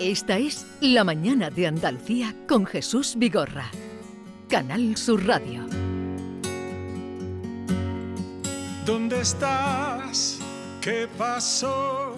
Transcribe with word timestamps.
Esta 0.00 0.38
es 0.38 0.64
La 0.80 1.02
Mañana 1.02 1.50
de 1.50 1.66
Andalucía 1.66 2.32
con 2.46 2.64
Jesús 2.64 3.14
Vigorra. 3.16 3.68
Canal 4.48 4.96
Sur 4.96 5.26
Radio. 5.26 5.66
¿Dónde 8.86 9.20
estás? 9.20 10.38
¿Qué 10.80 11.08
pasó? 11.18 12.14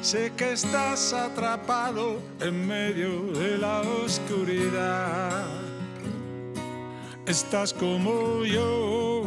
Sé 0.00 0.32
que 0.34 0.54
estás 0.54 1.12
atrapado 1.12 2.22
en 2.40 2.66
medio 2.66 3.32
de 3.32 3.58
la 3.58 3.82
oscuridad. 3.82 5.44
Estás 7.26 7.74
como 7.74 8.46
yo, 8.46 9.24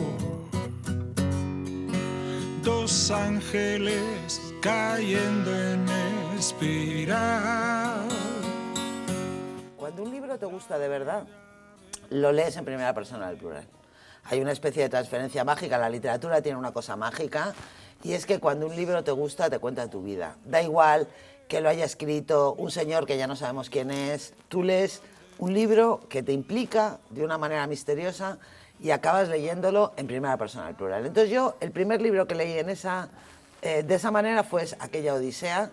dos 2.63 3.11
ángeles 3.11 4.41
cayendo 4.61 5.55
en 5.55 6.06
Cuando 9.75 10.03
un 10.03 10.11
libro 10.11 10.37
te 10.37 10.45
gusta 10.45 10.77
de 10.77 10.87
verdad, 10.87 11.25
lo 12.11 12.31
lees 12.31 12.55
en 12.57 12.65
primera 12.65 12.93
persona 12.93 13.27
del 13.27 13.37
plural. 13.37 13.65
Hay 14.25 14.39
una 14.39 14.51
especie 14.51 14.83
de 14.83 14.89
transferencia 14.89 15.43
mágica, 15.43 15.79
la 15.79 15.89
literatura 15.89 16.43
tiene 16.43 16.59
una 16.59 16.71
cosa 16.71 16.95
mágica 16.95 17.55
y 18.03 18.13
es 18.13 18.27
que 18.27 18.39
cuando 18.39 18.67
un 18.67 18.75
libro 18.75 19.03
te 19.03 19.11
gusta 19.11 19.49
te 19.49 19.57
cuenta 19.57 19.89
tu 19.89 20.03
vida. 20.03 20.35
Da 20.45 20.61
igual 20.61 21.07
que 21.47 21.59
lo 21.59 21.69
haya 21.69 21.85
escrito 21.85 22.53
un 22.53 22.69
señor 22.69 23.07
que 23.07 23.17
ya 23.17 23.25
no 23.25 23.35
sabemos 23.35 23.71
quién 23.71 23.89
es, 23.89 24.35
tú 24.47 24.61
lees 24.61 25.01
un 25.39 25.55
libro 25.55 26.01
que 26.07 26.21
te 26.21 26.33
implica 26.33 26.99
de 27.09 27.23
una 27.23 27.39
manera 27.39 27.65
misteriosa 27.65 28.37
y 28.79 28.91
acabas 28.91 29.29
leyéndolo 29.29 29.93
en 29.97 30.05
primera 30.05 30.37
persona 30.37 30.67
del 30.67 30.75
plural. 30.75 31.03
Entonces 31.03 31.31
yo, 31.31 31.55
el 31.61 31.71
primer 31.71 31.99
libro 31.99 32.27
que 32.27 32.35
leí 32.35 32.59
en 32.59 32.69
esa 32.69 33.09
eh, 33.61 33.83
de 33.83 33.95
esa 33.95 34.11
manera 34.11 34.43
fue 34.43 34.65
aquella 34.79 35.15
Odisea, 35.15 35.71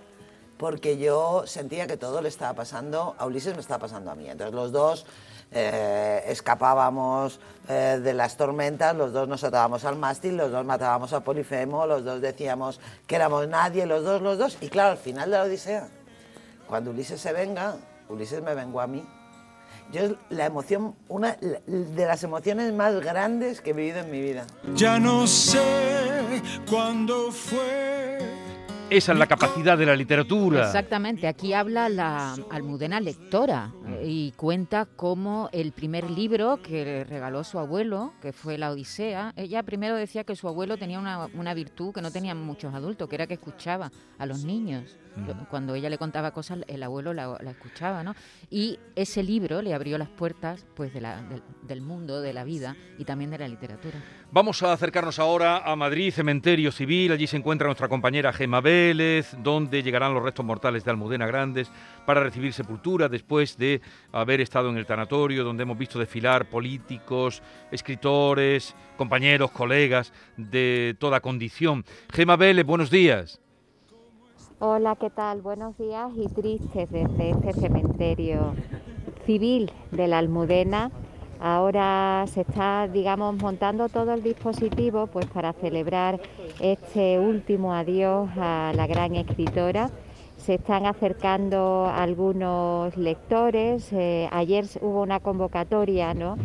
porque 0.58 0.98
yo 0.98 1.44
sentía 1.46 1.86
que 1.86 1.96
todo 1.96 2.20
le 2.22 2.28
estaba 2.28 2.54
pasando, 2.54 3.14
a 3.18 3.26
Ulises 3.26 3.54
me 3.54 3.60
estaba 3.60 3.80
pasando 3.80 4.10
a 4.10 4.14
mí. 4.14 4.28
Entonces 4.28 4.54
los 4.54 4.72
dos 4.72 5.06
eh, 5.50 6.24
escapábamos 6.26 7.40
eh, 7.68 8.00
de 8.02 8.14
las 8.14 8.36
tormentas, 8.36 8.94
los 8.96 9.12
dos 9.12 9.28
nos 9.28 9.44
atábamos 9.44 9.84
al 9.84 9.96
mástil, 9.96 10.36
los 10.36 10.50
dos 10.50 10.64
matábamos 10.64 11.12
a 11.12 11.20
Polifemo, 11.20 11.86
los 11.86 12.04
dos 12.04 12.20
decíamos 12.20 12.80
que 13.06 13.16
éramos 13.16 13.46
nadie, 13.48 13.86
los 13.86 14.04
dos, 14.04 14.22
los 14.22 14.38
dos. 14.38 14.58
Y 14.60 14.68
claro, 14.68 14.92
al 14.92 14.98
final 14.98 15.30
de 15.30 15.36
la 15.36 15.42
Odisea, 15.44 15.88
cuando 16.68 16.90
Ulises 16.90 17.20
se 17.20 17.32
venga, 17.32 17.76
Ulises 18.08 18.42
me 18.42 18.54
vengó 18.54 18.80
a 18.80 18.86
mí. 18.86 19.04
Yo 19.92 20.16
la 20.30 20.46
emoción, 20.46 20.96
una 21.08 21.36
de 21.36 22.06
las 22.06 22.24
emociones 22.24 22.72
más 22.72 22.94
grandes 23.00 23.60
que 23.60 23.70
he 23.70 23.72
vivido 23.74 24.00
en 24.00 24.10
mi 24.10 24.20
vida. 24.20 24.46
Ya 24.74 24.98
no 24.98 25.26
sé 25.26 25.62
cuándo 26.68 27.30
fue. 27.30 28.13
Esa 28.90 29.12
es 29.12 29.18
la 29.18 29.26
capacidad 29.26 29.76
de 29.76 29.86
la 29.86 29.96
literatura. 29.96 30.66
Exactamente, 30.66 31.26
aquí 31.26 31.52
habla 31.52 31.88
la 31.88 32.36
almudena 32.50 33.00
lectora 33.00 33.72
Mm. 33.82 33.94
y 34.04 34.32
cuenta 34.36 34.86
cómo 34.86 35.48
el 35.52 35.72
primer 35.72 36.08
libro 36.10 36.60
que 36.62 36.84
le 36.84 37.04
regaló 37.04 37.42
su 37.44 37.58
abuelo, 37.58 38.12
que 38.22 38.32
fue 38.32 38.56
La 38.56 38.70
Odisea, 38.70 39.32
ella 39.36 39.62
primero 39.64 39.96
decía 39.96 40.22
que 40.24 40.36
su 40.36 40.46
abuelo 40.48 40.76
tenía 40.76 40.98
una, 41.00 41.26
una 41.34 41.54
virtud 41.54 41.92
que 41.92 42.02
no 42.02 42.10
tenían 42.12 42.40
muchos 42.40 42.72
adultos, 42.74 43.08
que 43.08 43.16
era 43.16 43.26
que 43.26 43.34
escuchaba 43.34 43.90
a 44.18 44.26
los 44.26 44.44
niños. 44.44 44.96
Lo- 45.26 45.48
Cuando 45.48 45.74
ella 45.74 45.90
le 45.90 45.98
contaba 45.98 46.32
cosas, 46.32 46.58
el 46.66 46.82
abuelo 46.82 47.12
la, 47.14 47.36
la 47.40 47.50
escuchaba, 47.52 48.02
¿no? 48.02 48.14
Y 48.50 48.78
ese 48.96 49.22
libro 49.22 49.62
le 49.62 49.72
abrió 49.74 49.96
las 49.98 50.08
puertas 50.08 50.66
pues, 50.74 50.92
de 50.92 51.00
la- 51.00 51.22
del, 51.22 51.42
del 51.62 51.80
mundo, 51.80 52.20
de 52.20 52.32
la 52.32 52.44
vida 52.44 52.76
y 52.98 53.04
también 53.04 53.30
de 53.30 53.38
la 53.38 53.48
literatura. 53.48 53.94
Vamos 54.30 54.62
a 54.64 54.72
acercarnos 54.72 55.18
ahora 55.20 55.58
a 55.58 55.76
Madrid, 55.76 56.12
cementerio 56.12 56.72
civil. 56.72 57.12
Allí 57.12 57.26
se 57.28 57.36
encuentra 57.36 57.66
nuestra 57.68 57.88
compañera 57.88 58.32
Gema 58.32 58.60
Vélez, 58.84 59.34
donde 59.42 59.82
llegarán 59.82 60.12
los 60.12 60.22
restos 60.22 60.44
mortales 60.44 60.84
de 60.84 60.90
Almudena 60.90 61.26
Grandes 61.26 61.70
para 62.04 62.22
recibir 62.22 62.52
sepultura 62.52 63.08
después 63.08 63.56
de 63.56 63.80
haber 64.12 64.42
estado 64.42 64.68
en 64.68 64.76
el 64.76 64.84
tanatorio, 64.84 65.42
donde 65.42 65.62
hemos 65.62 65.78
visto 65.78 65.98
desfilar 65.98 66.50
políticos, 66.50 67.42
escritores, 67.70 68.74
compañeros, 68.98 69.50
colegas 69.52 70.12
de 70.36 70.96
toda 70.98 71.20
condición. 71.20 71.84
Gema 72.12 72.36
Vélez, 72.36 72.66
buenos 72.66 72.90
días. 72.90 73.40
Hola, 74.58 74.96
¿qué 74.96 75.08
tal? 75.08 75.40
Buenos 75.40 75.76
días 75.78 76.10
y 76.16 76.28
tristes 76.28 76.90
desde 76.90 77.30
este 77.30 77.52
cementerio 77.54 78.54
civil 79.24 79.72
de 79.92 80.08
la 80.08 80.18
Almudena. 80.18 80.90
Ahora 81.40 82.24
se 82.28 82.42
está, 82.42 82.88
digamos, 82.88 83.36
montando 83.36 83.88
todo 83.88 84.14
el 84.14 84.22
dispositivo 84.22 85.06
pues 85.06 85.26
para 85.26 85.52
celebrar 85.52 86.20
este 86.60 87.18
último 87.18 87.74
adiós 87.74 88.28
a 88.36 88.72
la 88.74 88.86
gran 88.86 89.14
escritora. 89.16 89.90
Se 90.36 90.54
están 90.54 90.84
acercando 90.84 91.90
algunos 91.94 92.96
lectores. 92.96 93.92
eh, 93.92 94.28
ayer 94.30 94.66
hubo 94.82 95.02
una 95.02 95.20
convocatoria, 95.20 96.12
¿no? 96.12 96.36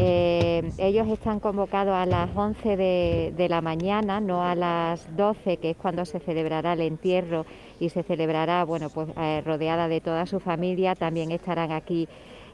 Eh, 0.00 0.70
ellos 0.78 1.08
están 1.08 1.40
convocados 1.40 1.92
a 1.92 2.06
las 2.06 2.30
11 2.36 2.76
de, 2.76 3.46
la 3.48 3.60
mañana, 3.60 4.20
no 4.20 4.44
a 4.44 4.54
las 4.54 5.16
12, 5.16 5.56
que 5.56 5.70
es 5.70 5.76
cuando 5.76 6.04
se 6.04 6.20
celebrará 6.20 6.74
el 6.74 6.82
entierro 6.82 7.46
y 7.80 7.88
se 7.88 8.04
celebrará, 8.04 8.64
bueno, 8.64 8.90
pues 8.90 9.08
eh, 9.16 9.42
rodeada 9.44 9.88
de 9.88 10.00
toda 10.00 10.24
su 10.26 10.38
familia. 10.38 10.94
También 10.94 11.32
estarán 11.32 11.72
aquí 11.72 12.06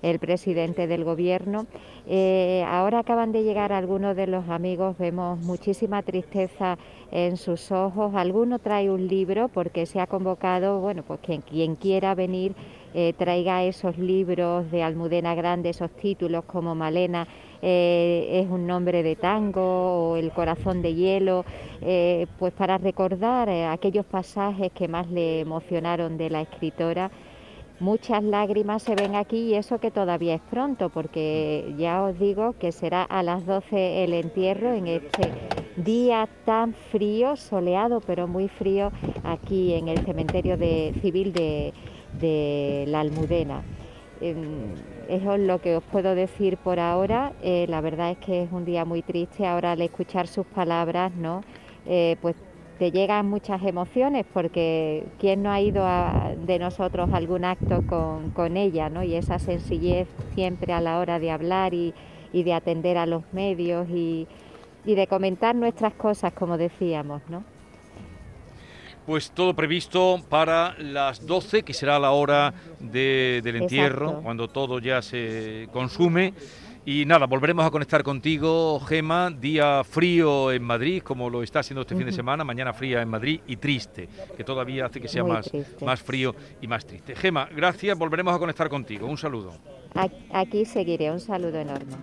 el 0.04 0.18
presidente 0.18 0.86
del 0.86 1.02
gobierno. 1.02 1.66
Eh, 2.06 2.62
ahora 2.68 2.98
acaban 2.98 3.32
de 3.32 3.42
llegar 3.42 3.72
algunos 3.72 4.14
de 4.14 4.26
los 4.26 4.48
amigos, 4.50 4.98
vemos 4.98 5.38
muchísima 5.40 6.02
tristeza 6.02 6.76
en 7.10 7.38
sus 7.38 7.72
ojos. 7.72 8.14
Alguno 8.14 8.58
trae 8.58 8.90
un 8.90 9.08
libro 9.08 9.48
porque 9.48 9.86
se 9.86 10.00
ha 10.00 10.06
convocado, 10.06 10.80
bueno, 10.80 11.02
pues 11.06 11.20
quien, 11.20 11.40
quien 11.40 11.74
quiera 11.76 12.14
venir 12.14 12.54
eh, 12.92 13.14
traiga 13.16 13.64
esos 13.64 13.96
libros 13.98 14.70
de 14.70 14.82
Almudena 14.82 15.34
Grande, 15.34 15.70
esos 15.70 15.90
títulos 15.92 16.44
como 16.44 16.74
Malena 16.74 17.26
eh, 17.62 18.42
es 18.44 18.50
un 18.50 18.66
nombre 18.66 19.02
de 19.02 19.16
tango 19.16 20.10
o 20.10 20.16
El 20.16 20.32
corazón 20.32 20.82
de 20.82 20.94
hielo, 20.94 21.46
pues 22.38 22.52
para 22.52 22.76
recordar 22.76 23.48
aquellos 23.48 24.04
pasajes 24.04 24.70
que 24.72 24.86
más 24.86 25.10
le 25.10 25.40
emocionaron 25.40 26.18
de 26.18 26.28
la 26.28 26.42
escritora. 26.42 27.10
Muchas 27.80 28.22
lágrimas 28.22 28.84
se 28.84 28.94
ven 28.94 29.16
aquí 29.16 29.38
y 29.48 29.54
eso 29.54 29.78
que 29.78 29.90
todavía 29.90 30.34
es 30.34 30.40
pronto, 30.42 30.90
porque 30.90 31.74
ya 31.76 32.02
os 32.04 32.16
digo 32.18 32.54
que 32.58 32.70
será 32.70 33.02
a 33.02 33.24
las 33.24 33.44
12 33.46 34.04
el 34.04 34.14
entierro 34.14 34.72
en 34.72 34.86
este 34.86 35.32
día 35.76 36.28
tan 36.44 36.72
frío, 36.72 37.34
soleado 37.34 38.00
pero 38.00 38.28
muy 38.28 38.46
frío, 38.48 38.92
aquí 39.24 39.74
en 39.74 39.88
el 39.88 39.98
cementerio 40.04 40.56
de, 40.56 40.94
civil 41.02 41.32
de, 41.32 42.84
la 42.86 43.00
Almudena. 43.00 43.62
Em, 44.20 44.74
Eso 45.08 45.34
es 45.34 45.40
lo 45.40 45.60
que 45.60 45.76
os 45.76 45.82
puedo 45.84 46.14
decir 46.14 46.56
por 46.58 46.78
ahora. 46.78 47.32
Eh, 47.42 47.66
la 47.68 47.80
verdad 47.80 48.12
es 48.12 48.18
que 48.18 48.42
es 48.44 48.52
un 48.52 48.64
día 48.64 48.84
muy 48.84 49.02
triste. 49.02 49.46
Ahora 49.46 49.72
al 49.72 49.82
escuchar 49.82 50.28
sus 50.28 50.46
palabras, 50.46 51.12
¿no? 51.14 51.42
Eh, 51.86 52.16
pues 52.22 52.36
te 52.78 52.90
llegan 52.90 53.28
muchas 53.30 53.62
emociones 53.62 54.26
porque 54.32 55.04
quién 55.20 55.42
no 55.42 55.50
ha 55.52 55.60
ido 55.60 55.84
a- 55.86 56.32
de 56.36 56.58
nosotros 56.58 57.10
a 57.12 57.16
algún 57.16 57.44
acto 57.44 57.82
con, 57.86 58.30
con 58.30 58.56
ella, 58.56 58.88
¿no? 58.88 59.02
Y 59.02 59.14
esa 59.14 59.38
sencillez 59.38 60.08
siempre 60.34 60.72
a 60.72 60.80
la 60.80 60.98
hora 60.98 61.18
de 61.18 61.30
hablar 61.30 61.72
y, 61.74 61.94
y 62.32 62.42
de 62.42 62.52
atender 62.52 62.98
a 62.98 63.06
los 63.06 63.22
medios 63.32 63.88
y, 63.88 64.26
y 64.84 64.94
de 64.96 65.06
comentar 65.06 65.54
nuestras 65.54 65.94
cosas, 65.94 66.32
como 66.32 66.58
decíamos, 66.58 67.22
¿no? 67.28 67.44
Pues 69.06 69.30
todo 69.30 69.54
previsto 69.54 70.18
para 70.30 70.74
las 70.78 71.26
12, 71.26 71.62
que 71.62 71.74
será 71.74 71.98
la 71.98 72.12
hora 72.12 72.54
de- 72.80 73.40
del 73.44 73.56
entierro, 73.56 74.06
Exacto. 74.06 74.22
cuando 74.24 74.48
todo 74.48 74.78
ya 74.78 75.02
se 75.02 75.68
consume. 75.72 76.32
Y 76.86 77.06
nada, 77.06 77.26
volveremos 77.26 77.64
a 77.64 77.70
conectar 77.70 78.02
contigo, 78.02 78.78
Gema. 78.80 79.30
Día 79.30 79.82
frío 79.84 80.52
en 80.52 80.62
Madrid, 80.62 81.02
como 81.02 81.30
lo 81.30 81.42
está 81.42 81.60
haciendo 81.60 81.80
este 81.80 81.96
fin 81.96 82.04
de 82.04 82.12
semana. 82.12 82.44
Mañana 82.44 82.74
fría 82.74 83.00
en 83.00 83.08
Madrid 83.08 83.40
y 83.46 83.56
triste, 83.56 84.06
que 84.36 84.44
todavía 84.44 84.84
hace 84.86 85.00
que 85.00 85.08
sea 85.08 85.22
Muy 85.22 85.32
más, 85.32 85.50
triste. 85.50 85.82
más 85.84 86.02
frío 86.02 86.34
y 86.60 86.66
más 86.66 86.84
triste. 86.84 87.16
Gema, 87.16 87.48
gracias. 87.56 87.96
Volveremos 87.96 88.34
a 88.34 88.38
conectar 88.38 88.68
contigo. 88.68 89.06
Un 89.06 89.16
saludo. 89.16 89.54
Aquí 90.32 90.66
seguiré. 90.66 91.10
Un 91.10 91.20
saludo 91.20 91.58
enorme. 91.58 91.94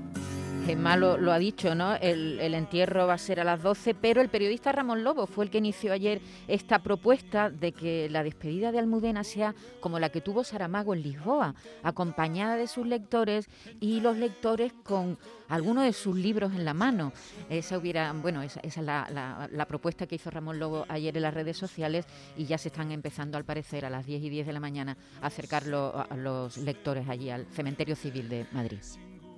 Gemma 0.66 0.96
lo, 0.96 1.18
lo 1.18 1.32
ha 1.32 1.40
dicho, 1.40 1.74
¿no? 1.74 1.96
El, 1.96 2.40
entierro 2.54 3.08
va 3.08 3.16
a 3.16 3.18
ser 3.18 3.40
a 3.40 3.44
las 3.44 3.62
12, 3.64 3.96
pero 3.96 4.22
el 4.22 4.30
periodista 4.30 4.72
Ramón 4.72 5.04
Lobo 5.04 5.26
fue 5.26 5.46
el 5.46 5.50
que 5.52 5.58
inició 5.58 5.92
ayer 5.92 6.22
esta 6.48 6.80
propuesta 6.80 7.50
de 7.50 7.72
que 7.72 8.08
la 8.10 8.24
despedida 8.24 8.72
de 8.72 8.78
Almudena 8.80 9.24
sea 9.24 9.56
como 9.80 9.98
la 10.00 10.10
que 10.10 10.22
tuvo 10.22 10.44
Saramago 10.44 10.94
en 10.94 11.02
Lisboa, 11.02 11.56
acompañada 11.84 12.56
de 12.58 12.68
sus 12.68 12.86
lectores 12.86 13.50
y 13.80 14.02
los 14.02 14.18
lectores 14.18 14.72
con 14.84 15.18
algunos 15.50 15.84
de 15.84 15.94
sus 15.94 16.16
libros 16.16 16.54
en 16.54 16.64
la 16.64 16.74
mano. 16.76 17.12
Esa 17.50 17.78
hubiera, 17.78 18.14
bueno, 18.14 18.42
esa, 18.44 18.60
esa 18.62 18.82
es 18.82 18.86
la, 18.86 19.66
propuesta 19.68 20.06
que 20.06 20.16
hizo 20.16 20.30
Ramón 20.30 20.60
Lobo 20.60 20.86
ayer 20.90 21.16
en 21.18 21.24
las 21.24 21.34
redes 21.34 21.58
sociales 21.58 22.06
y 22.38 22.46
ya 22.46 22.58
se 22.58 22.68
están 22.70 22.92
empezando, 22.92 23.38
al 23.38 23.46
parecer, 23.46 23.84
a 23.86 23.90
las 23.90 24.06
10 24.06 24.22
y 24.24 24.30
10 24.30 24.48
de 24.48 24.54
la 24.54 24.60
mañana 24.60 24.96
a 25.22 25.28
acercar 25.28 25.66
lo- 25.66 26.06
a 26.10 26.16
los 26.16 26.58
lectores 26.58 27.10
allí 27.10 27.30
al 27.30 27.46
cementerio 27.48 27.96
civil 27.96 28.30
de 28.30 28.46
Madrid. 28.52 28.80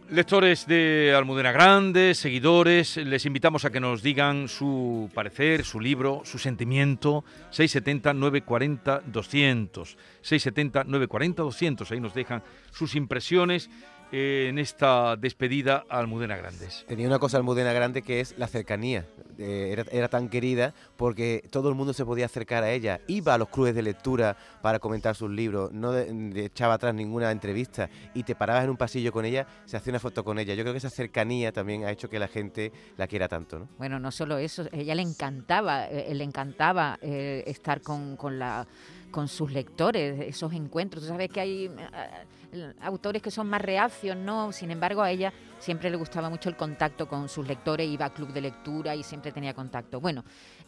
Lectores 0.09 0.67
de 0.67 1.13
Almudena 1.15 1.53
Grande, 1.53 2.13
seguidores, 2.13 2.97
les 2.97 3.25
invitamos 3.25 3.63
a 3.65 3.71
que 3.71 3.79
nos 3.79 4.03
digan 4.03 4.49
su 4.49 5.09
parecer, 5.13 5.63
su 5.63 5.79
libro, 5.79 6.23
su 6.25 6.37
sentimiento, 6.37 7.23
670-940-200, 7.51 9.95
670-940-200, 10.21 11.91
ahí 11.91 12.01
nos 12.01 12.13
dejan 12.13 12.43
sus 12.71 12.95
impresiones 12.95 13.69
en 14.11 14.59
esta 14.59 15.15
despedida 15.15 15.85
a 15.89 15.99
Almudena 15.99 16.35
Grandes. 16.37 16.85
Tenía 16.87 17.07
una 17.07 17.19
cosa 17.19 17.37
Almudena 17.37 17.73
Grande 17.73 18.01
que 18.01 18.19
es 18.19 18.37
la 18.37 18.47
cercanía. 18.47 19.05
Eh, 19.37 19.83
era, 19.91 20.07
tan 20.09 20.29
querida 20.29 20.75
porque 20.95 21.43
todo 21.49 21.69
el 21.69 21.75
mundo 21.75 21.93
se 21.93 22.05
podía 22.05 22.25
acercar 22.25 22.63
a 22.63 22.71
ella. 22.71 23.01
Iba 23.07 23.33
a 23.33 23.37
los 23.37 23.49
clubes 23.49 23.73
de 23.73 23.81
lectura 23.81 24.37
para 24.61 24.79
comentar 24.79 25.15
sus 25.15 25.31
libros, 25.31 25.71
no 25.71 25.97
echaba 25.97 26.75
atrás 26.75 26.93
ninguna 26.93 27.31
entrevista 27.31 27.89
y 28.13 28.23
te 28.23 28.35
parabas 28.35 28.63
en 28.63 28.69
un 28.69 28.77
pasillo 28.77 29.11
con 29.11 29.25
ella, 29.25 29.47
se 29.65 29.77
hacía 29.77 29.91
una 29.91 29.99
foto 29.99 30.23
con 30.23 30.37
ella. 30.37 30.53
Yo 30.53 30.63
creo 30.63 30.73
que 30.73 30.77
esa 30.77 30.89
cercanía 30.89 31.51
también 31.51 31.83
ha 31.85 31.91
hecho 31.91 32.09
que 32.09 32.19
la 32.19 32.27
gente 32.27 32.71
la 32.97 33.07
quiera 33.07 33.27
tanto. 33.27 33.59
¿no? 33.59 33.67
Bueno, 33.77 33.99
no 33.99 34.11
solo 34.11 34.37
eso, 34.37 34.67
ella 34.71 34.93
le 34.93 35.01
encantaba, 35.01 35.87
eh, 35.87 36.13
le 36.13 36.23
encantaba 36.23 36.99
eh, 37.01 37.43
estar 37.47 37.81
con, 37.81 38.15
con 38.15 38.37
la 38.37 38.67
con 39.13 39.29
sus 39.29 39.53
lectores, 39.53 40.19
esos 40.21 40.51
encuentros. 40.53 41.03
Tú 41.03 41.09
sabes 41.09 41.29
que 41.29 41.39
hay 41.39 41.65
eh, 41.65 41.71
autores 42.81 43.21
que 43.21 43.31
son 43.31 43.47
más 43.47 43.61
reacios, 43.61 44.15
¿no? 44.15 44.51
Sin 44.51 44.71
embargo, 44.71 45.01
a 45.01 45.11
ella 45.11 45.33
siempre 45.59 45.89
le 45.89 45.97
gustaba 45.97 46.29
mucho 46.29 46.49
el 46.49 46.55
contacto 46.55 47.07
con 47.07 47.29
sus 47.29 47.47
lectores, 47.47 47.87
iba 47.87 48.05
a 48.05 48.13
club 48.13 48.31
de 48.33 48.41
lectura 48.41 48.95
y 48.95 49.03
siempre 49.03 49.31
tenía 49.31 49.53
contacto. 49.53 49.99
Bueno, 49.99 50.23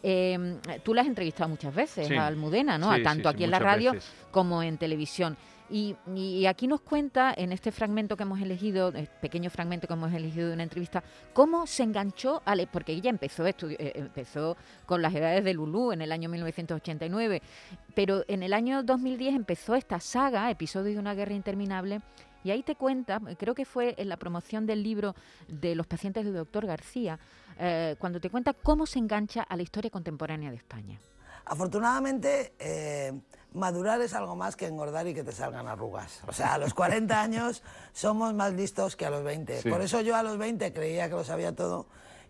em, 0.08 0.58
tú 0.84 0.94
la 0.94 1.02
has 1.02 1.08
entrevistado 1.08 1.48
muchas 1.48 1.74
veces 1.74 2.10
a 2.12 2.26
Almudena, 2.26 2.78
¿no? 2.78 2.90
tanto 3.02 3.28
aquí 3.28 3.44
en 3.44 3.50
la 3.50 3.58
radio 3.58 3.92
como 4.30 4.62
en 4.62 4.78
televisión. 4.78 5.36
Y, 5.68 6.46
aquí 6.46 6.68
nos 6.68 6.80
cuenta, 6.80 7.34
en 7.36 7.52
este 7.52 7.72
fragmento 7.72 8.16
que 8.16 8.22
hemos 8.22 8.40
elegido, 8.40 8.88
este 8.90 9.16
pequeño 9.20 9.50
fragmento 9.50 9.88
que 9.88 9.94
hemos 9.94 10.12
elegido 10.12 10.48
de 10.48 10.54
una 10.54 10.62
entrevista, 10.62 11.02
cómo 11.32 11.66
se 11.66 11.82
enganchó, 11.82 12.40
a 12.44 12.54
porque 12.70 12.92
ella 12.92 13.10
empezó, 13.10 13.44
eh, 13.46 13.56
empezó 13.96 14.56
con 14.86 15.02
las 15.02 15.12
edades 15.12 15.42
de 15.42 15.54
Lulú 15.54 15.90
en 15.90 16.02
el 16.02 16.12
año 16.12 16.28
1989, 16.28 17.42
pero 17.94 18.24
en 18.28 18.44
el 18.44 18.52
año 18.52 18.84
2010 18.84 19.34
empezó 19.34 19.74
esta 19.74 19.98
saga, 19.98 20.50
Episodio 20.50 20.92
de 20.92 21.00
una 21.00 21.14
guerra 21.14 21.34
interminable, 21.34 22.00
y 22.44 22.52
ahí 22.52 22.62
te 22.62 22.76
cuenta, 22.76 23.20
creo 23.36 23.56
que 23.56 23.64
fue 23.64 23.96
en 23.98 24.08
la 24.08 24.16
promoción 24.16 24.66
del 24.66 24.84
libro 24.84 25.16
de 25.48 25.74
los 25.74 25.88
pacientes 25.88 26.24
del 26.24 26.34
doctor 26.34 26.64
García, 26.64 27.18
eh, 27.58 27.96
cuando 27.98 28.20
te 28.20 28.30
cuenta 28.30 28.54
cómo 28.54 28.86
se 28.86 28.98
engancha 28.98 29.42
a 29.42 29.56
la 29.56 29.62
historia 29.62 29.90
contemporánea 29.90 30.50
de 30.50 30.56
España. 30.56 30.98
Afortunadamente, 31.44 32.54
eh, 32.58 33.12
madurar 33.52 34.00
es 34.00 34.14
algo 34.14 34.34
más 34.34 34.56
que 34.56 34.66
engordar 34.66 35.06
y 35.06 35.14
que 35.14 35.22
te 35.22 35.32
salgan 35.32 35.68
arrugas. 35.68 36.22
O 36.26 36.32
sea, 36.32 36.54
a 36.54 36.58
los 36.58 36.74
40 36.74 37.20
años 37.22 37.62
somos 37.92 38.34
más 38.34 38.52
listos 38.52 38.96
que 38.96 39.06
a 39.06 39.10
los 39.10 39.22
20. 39.22 39.62
Por 39.70 39.80
eso 39.80 40.00
yo 40.00 40.16
a 40.16 40.22
los 40.22 40.38
20 40.38 40.72
creía 40.72 41.08
que 41.08 41.14
lo 41.14 41.24
sabía 41.24 41.54
todo 41.54 41.86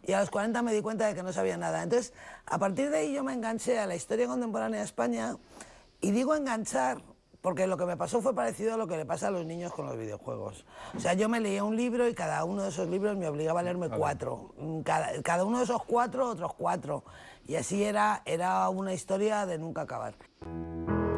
y 0.06 0.12
a 0.12 0.20
los 0.20 0.30
40 0.30 0.62
me 0.62 0.72
di 0.72 0.82
cuenta 0.82 1.06
de 1.06 1.14
que 1.14 1.22
no 1.22 1.32
sabía 1.32 1.56
nada. 1.56 1.82
Entonces, 1.82 2.12
a 2.46 2.58
partir 2.58 2.90
de 2.90 2.98
ahí 2.98 3.12
yo 3.14 3.24
me 3.24 3.32
enganché 3.32 3.78
a 3.78 3.86
la 3.86 3.96
historia 3.96 4.26
contemporánea 4.26 4.80
de 4.80 4.86
España 4.86 5.36
y 6.00 6.10
digo 6.10 6.34
enganchar 6.34 7.02
porque 7.46 7.68
lo 7.68 7.76
que 7.76 7.86
me 7.86 7.96
pasó 7.96 8.20
fue 8.20 8.34
parecido 8.34 8.74
a 8.74 8.76
lo 8.76 8.88
que 8.88 8.96
le 8.96 9.06
pasa 9.06 9.28
a 9.28 9.30
los 9.30 9.46
niños 9.46 9.72
con 9.72 9.86
los 9.86 9.96
videojuegos. 9.96 10.64
O 10.96 10.98
sea, 10.98 11.14
yo 11.14 11.28
me 11.28 11.38
leía 11.38 11.62
un 11.62 11.76
libro 11.76 12.08
y 12.08 12.12
cada 12.12 12.42
uno 12.42 12.64
de 12.64 12.70
esos 12.70 12.88
libros 12.88 13.16
me 13.16 13.28
obligaba 13.28 13.60
a 13.60 13.62
leerme 13.62 13.88
cuatro. 13.88 14.52
Cada, 14.84 15.22
cada 15.22 15.44
uno 15.44 15.58
de 15.58 15.62
esos 15.62 15.84
cuatro, 15.84 16.28
otros 16.28 16.54
cuatro. 16.54 17.04
Y 17.46 17.54
así 17.54 17.84
era, 17.84 18.22
era 18.24 18.68
una 18.68 18.92
historia 18.94 19.46
de 19.46 19.58
nunca 19.58 19.82
acabar. 19.82 20.14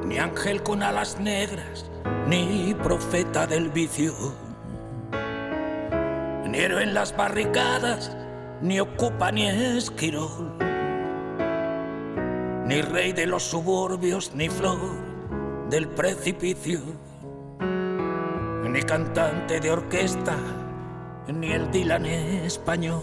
Ni 0.05 0.19
ángel 0.19 0.63
con 0.63 0.83
alas 0.83 1.19
negras, 1.19 1.91
ni 2.27 2.75
profeta 2.75 3.47
del 3.47 3.71
vicio. 3.71 4.13
Ni 6.45 6.59
héroe 6.59 6.83
en 6.83 6.93
las 6.93 7.17
barricadas, 7.17 8.15
ni 8.61 8.81
ocupa 8.81 9.33
ni 9.33 9.49
esquirol. 9.49 10.59
Ni 12.67 12.83
rey 12.83 13.15
de 13.15 13.25
los 13.25 13.45
suburbios, 13.45 14.35
ni 14.35 14.51
flor 14.51 15.08
del 15.71 15.89
precipicio. 15.89 16.81
Ni 18.69 18.83
cantante 18.83 19.61
de 19.61 19.71
orquesta, 19.71 20.37
ni 21.29 21.53
el 21.53 21.71
Dylan 21.71 22.07
español 22.07 23.03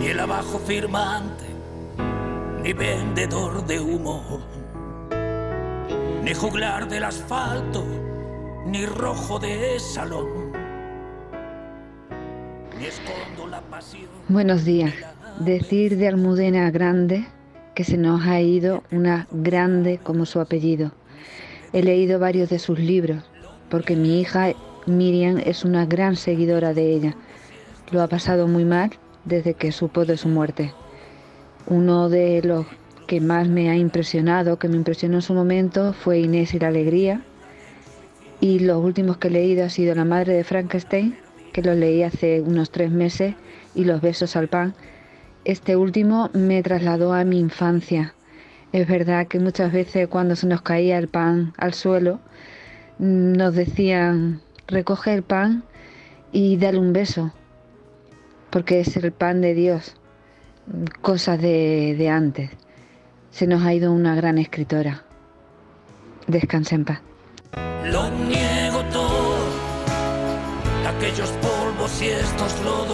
ni 0.00 0.06
el 0.06 0.18
abajo 0.18 0.58
firmante, 0.58 1.44
ni 2.62 2.72
vendedor 2.72 3.66
de 3.66 3.80
humo, 3.80 4.40
ni 6.24 6.32
juglar 6.32 6.88
del 6.88 7.04
asfalto, 7.04 7.84
ni 8.64 8.86
rojo 8.86 9.38
de 9.38 9.78
salón, 9.78 10.52
ni 12.78 12.86
escondo 12.86 13.46
la 13.46 13.60
pasión. 13.60 14.08
Buenos 14.28 14.64
días. 14.64 14.94
Decir 15.38 15.98
de 15.98 16.08
Almudena 16.08 16.70
Grande 16.70 17.26
se 17.84 17.96
nos 17.96 18.26
ha 18.26 18.40
ido 18.40 18.82
una 18.90 19.26
grande 19.30 19.98
como 20.02 20.26
su 20.26 20.40
apellido. 20.40 20.92
He 21.72 21.82
leído 21.82 22.18
varios 22.18 22.50
de 22.50 22.58
sus 22.58 22.78
libros 22.78 23.24
porque 23.70 23.96
mi 23.96 24.20
hija 24.20 24.52
Miriam 24.86 25.38
es 25.44 25.64
una 25.64 25.86
gran 25.86 26.16
seguidora 26.16 26.74
de 26.74 26.92
ella. 26.92 27.16
Lo 27.90 28.02
ha 28.02 28.08
pasado 28.08 28.48
muy 28.48 28.64
mal 28.64 28.90
desde 29.24 29.54
que 29.54 29.72
supo 29.72 30.04
de 30.04 30.16
su 30.16 30.28
muerte. 30.28 30.72
Uno 31.66 32.08
de 32.08 32.42
los 32.42 32.66
que 33.06 33.20
más 33.20 33.48
me 33.48 33.70
ha 33.70 33.76
impresionado, 33.76 34.58
que 34.58 34.68
me 34.68 34.76
impresionó 34.76 35.16
en 35.16 35.22
su 35.22 35.34
momento, 35.34 35.92
fue 35.92 36.20
Inés 36.20 36.54
y 36.54 36.58
la 36.58 36.68
Alegría. 36.68 37.22
Y 38.40 38.60
los 38.60 38.82
últimos 38.82 39.18
que 39.18 39.28
he 39.28 39.32
leído 39.32 39.64
ha 39.64 39.68
sido 39.68 39.94
La 39.94 40.04
Madre 40.04 40.32
de 40.32 40.44
Frankenstein, 40.44 41.16
que 41.52 41.62
los 41.62 41.76
leí 41.76 42.02
hace 42.02 42.40
unos 42.40 42.70
tres 42.70 42.90
meses, 42.90 43.34
y 43.74 43.84
Los 43.84 44.00
Besos 44.00 44.36
al 44.36 44.48
Pan. 44.48 44.74
Este 45.44 45.76
último 45.76 46.30
me 46.32 46.62
trasladó 46.62 47.14
a 47.14 47.24
mi 47.24 47.38
infancia. 47.38 48.14
Es 48.72 48.86
verdad 48.86 49.26
que 49.26 49.40
muchas 49.40 49.72
veces 49.72 50.08
cuando 50.08 50.36
se 50.36 50.46
nos 50.46 50.62
caía 50.62 50.98
el 50.98 51.08
pan 51.08 51.52
al 51.56 51.74
suelo, 51.74 52.20
nos 52.98 53.54
decían, 53.54 54.42
recoge 54.66 55.14
el 55.14 55.22
pan 55.22 55.64
y 56.32 56.56
dale 56.56 56.78
un 56.78 56.92
beso 56.92 57.32
porque 58.50 58.80
es 58.80 58.96
el 58.96 59.12
pan 59.12 59.40
de 59.40 59.54
Dios, 59.54 59.94
cosas 61.00 61.40
de, 61.40 62.08
antes. 62.10 62.50
Se 63.30 63.46
nos 63.46 63.64
ha 63.64 63.72
ido 63.72 63.92
una 63.92 64.14
gran 64.16 64.38
escritora. 64.38 65.04
Descansa 66.26 66.74
en 66.74 66.84
paz. 66.84 67.00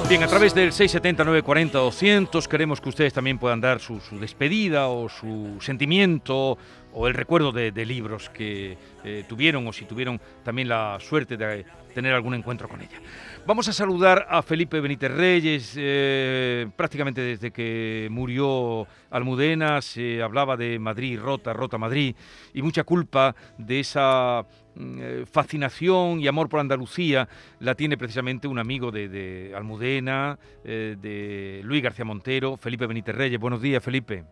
Bien, 0.09 0.23
a 0.23 0.27
través 0.27 0.55
del 0.55 0.73
679 0.73 1.43
40 1.43 1.79
200 1.79 2.49
queremos 2.49 2.81
que 2.81 2.89
ustedes 2.89 3.13
también 3.13 3.39
puedan 3.39 3.61
dar 3.61 3.81
su, 3.81 4.01
despedida 4.21 4.89
o 4.89 5.09
su 5.09 5.59
sentimiento 5.61 6.57
o 6.93 7.07
el 7.07 7.15
recuerdo 7.15 7.53
de, 7.53 7.71
libros 7.85 8.31
que 8.31 8.79
eh, 9.05 9.25
tuvieron 9.29 9.67
o 9.67 9.73
si 9.73 9.85
tuvieron 9.85 10.21
también 10.45 10.69
la 10.69 10.99
suerte 11.01 11.37
de 11.37 11.65
tener 11.97 12.13
algún 12.13 12.35
encuentro 12.35 12.69
con 12.69 12.79
ella. 12.83 12.99
Vamos 13.47 13.69
a 13.69 13.73
saludar 13.73 14.27
a 14.29 14.43
Felipe 14.43 14.81
Benítez 14.81 15.11
Reyes. 15.11 15.75
Eh, 15.79 16.69
prácticamente 16.77 17.23
desde 17.23 17.51
que 17.51 18.09
murió 18.11 18.87
Almudena 19.09 19.81
se 19.81 20.23
hablaba 20.23 20.59
de 20.59 20.79
Madrid, 20.79 21.19
Rota, 21.19 21.55
Rota 21.55 21.79
Madrid, 21.79 22.15
y 22.53 22.61
mucha 22.61 22.85
culpa 22.85 23.35
de 23.57 23.81
esa 23.81 24.45
mm, 24.75 24.99
eh, 25.01 25.25
fascinación 25.25 26.21
y 26.21 26.29
amor 26.29 26.51
por 26.51 26.61
Andalucía 26.61 27.29
la 27.61 27.75
tiene 27.75 27.97
precisamente 27.97 28.47
un 28.47 28.59
amigo 28.59 28.91
de, 28.93 29.55
Almudena, 29.57 30.39
eh, 30.63 30.97
de 31.01 31.63
Luis 31.65 31.83
García 31.83 32.05
Montero, 32.05 32.59
Felipe 32.59 32.87
Benítez 32.87 33.17
Reyes. 33.17 33.41
Buenos 33.41 33.63
días, 33.63 33.83
Felipe. 33.83 34.25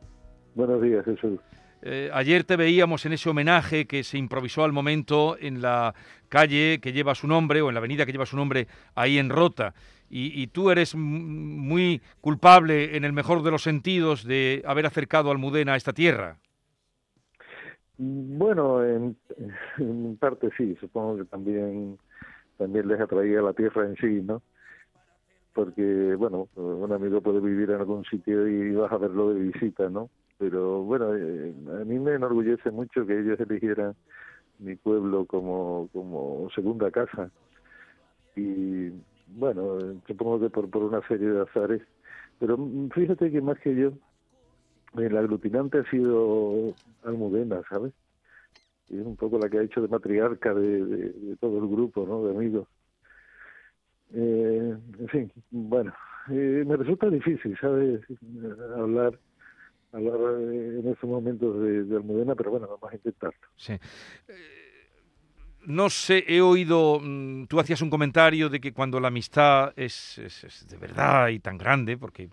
Buenos 0.55 0.83
días, 0.83 1.03
Jesús. 1.07 1.41
Eh, 1.87 2.09
ayer 2.15 2.45
te 2.45 2.57
veíamos 2.57 3.05
en 3.05 3.13
ese 3.13 3.29
homenaje 3.29 3.85
que 3.85 4.05
se 4.05 4.17
improvisó 4.17 4.65
al 4.65 4.73
momento 4.73 5.37
en 5.39 5.61
la 5.61 5.95
calle 6.31 6.81
que 6.81 6.95
lleva 6.95 7.15
su 7.15 7.29
nombre 7.29 7.61
o 7.61 7.69
en 7.69 7.75
la 7.75 7.81
avenida 7.81 8.07
que 8.07 8.13
lleva 8.13 8.25
su 8.25 8.39
nombre 8.39 8.67
ahí 8.95 9.19
en 9.19 9.29
Rota. 9.29 9.75
Y, 10.17 10.47
tú 10.47 10.71
eres 10.71 10.95
muy 10.95 12.01
culpable 12.21 12.97
en 12.97 13.05
el 13.05 13.13
mejor 13.13 13.43
de 13.43 13.51
los 13.51 13.65
sentidos 13.65 14.23
de 14.25 14.63
haber 14.65 14.87
acercado 14.87 15.29
a 15.29 15.33
Almudena 15.33 15.73
a 15.73 15.77
esta 15.77 15.93
tierra. 15.93 16.37
Bueno, 17.99 18.85
en, 18.85 19.17
parte 20.21 20.51
sí, 20.57 20.77
supongo 20.79 21.17
que 21.17 21.25
también 21.25 21.99
también 22.59 22.87
les 22.87 23.01
atraía 23.01 23.43
la 23.43 23.55
tierra 23.55 23.87
en 23.87 23.97
sí, 23.97 24.23
¿no? 24.23 24.41
Porque, 25.53 26.15
bueno, 26.17 26.49
un 26.55 26.93
amigo 26.93 27.21
puede 27.21 27.41
vivir 27.41 27.71
en 27.71 27.81
algún 27.81 28.05
sitio 28.05 28.47
y 28.47 28.73
vas 28.73 28.93
a 28.93 28.99
verlo 28.99 29.35
de 29.35 29.41
visita, 29.41 29.91
¿no? 29.91 30.11
Pero 30.39 30.83
bueno, 30.83 31.15
eh, 31.15 31.55
a 31.81 31.85
mí 31.85 31.99
me 31.99 32.15
enorgullece 32.15 32.71
mucho 32.71 33.07
que 33.07 33.21
ellos 33.21 33.39
eligieran 33.41 33.95
mi 34.59 34.77
pueblo 34.77 35.27
como, 35.27 35.89
como 35.93 36.49
segunda 36.55 36.91
casa. 36.91 37.31
Y 38.37 38.91
bueno, 39.29 39.79
supongo 40.07 40.41
que 40.41 40.51
por, 40.51 40.69
por 40.71 40.83
una 40.83 41.07
serie 41.07 41.29
de 41.29 41.43
azares, 41.43 41.83
pero 42.39 42.59
fíjate 42.93 43.31
que 43.31 43.41
más 43.41 43.59
que 43.61 43.75
yo, 43.75 43.93
el 44.97 45.17
aglutinante 45.17 45.79
ha 45.79 45.91
sido 45.91 46.75
Almudena, 47.05 47.63
¿sabes? 47.69 47.93
Y 48.89 48.99
es 48.99 49.07
un 49.07 49.17
poco 49.17 49.39
la 49.39 49.49
que 49.49 49.59
ha 49.59 49.63
hecho 49.63 49.81
de 49.81 49.89
matriarca 49.89 50.53
de, 50.53 50.85
de, 50.85 51.37
todo 51.37 51.59
el 51.59 51.69
grupo, 51.69 52.07
¿no? 52.07 52.25
De 52.25 52.37
amigos. 52.37 52.69
Eh, 54.13 54.77
en 54.99 55.09
fin, 55.09 55.33
bueno, 55.51 55.93
eh, 56.31 56.65
me 56.67 56.77
resulta 56.77 57.09
difícil, 57.09 57.57
¿sabes? 57.59 58.01
Hablar 58.77 59.19
hablar 59.95 60.41
eh, 60.41 60.81
en 60.81 60.89
estos 60.89 61.09
momentos 61.09 61.61
de, 61.63 61.85
de, 61.85 61.97
Almudena, 61.97 62.35
pero 62.35 62.51
bueno, 62.51 62.67
vamos 62.69 62.93
a 62.93 62.97
intentarlo. 62.97 63.49
Sí. 63.57 63.75
No 65.67 65.91
sé, 65.91 66.25
he 66.29 66.41
oído, 66.41 67.01
mm, 67.03 67.47
tú 67.47 67.61
hacías 67.61 67.81
un 67.83 67.91
comentario 67.91 68.49
de 68.49 68.61
que 68.61 68.73
cuando 68.73 69.01
la 69.01 69.09
amistad 69.09 69.73
es, 69.77 70.19
es, 70.19 70.67
de 70.69 70.77
verdad 70.77 71.29
y 71.29 71.41
tan 71.41 71.59
grande, 71.59 71.97
porque 71.97 72.29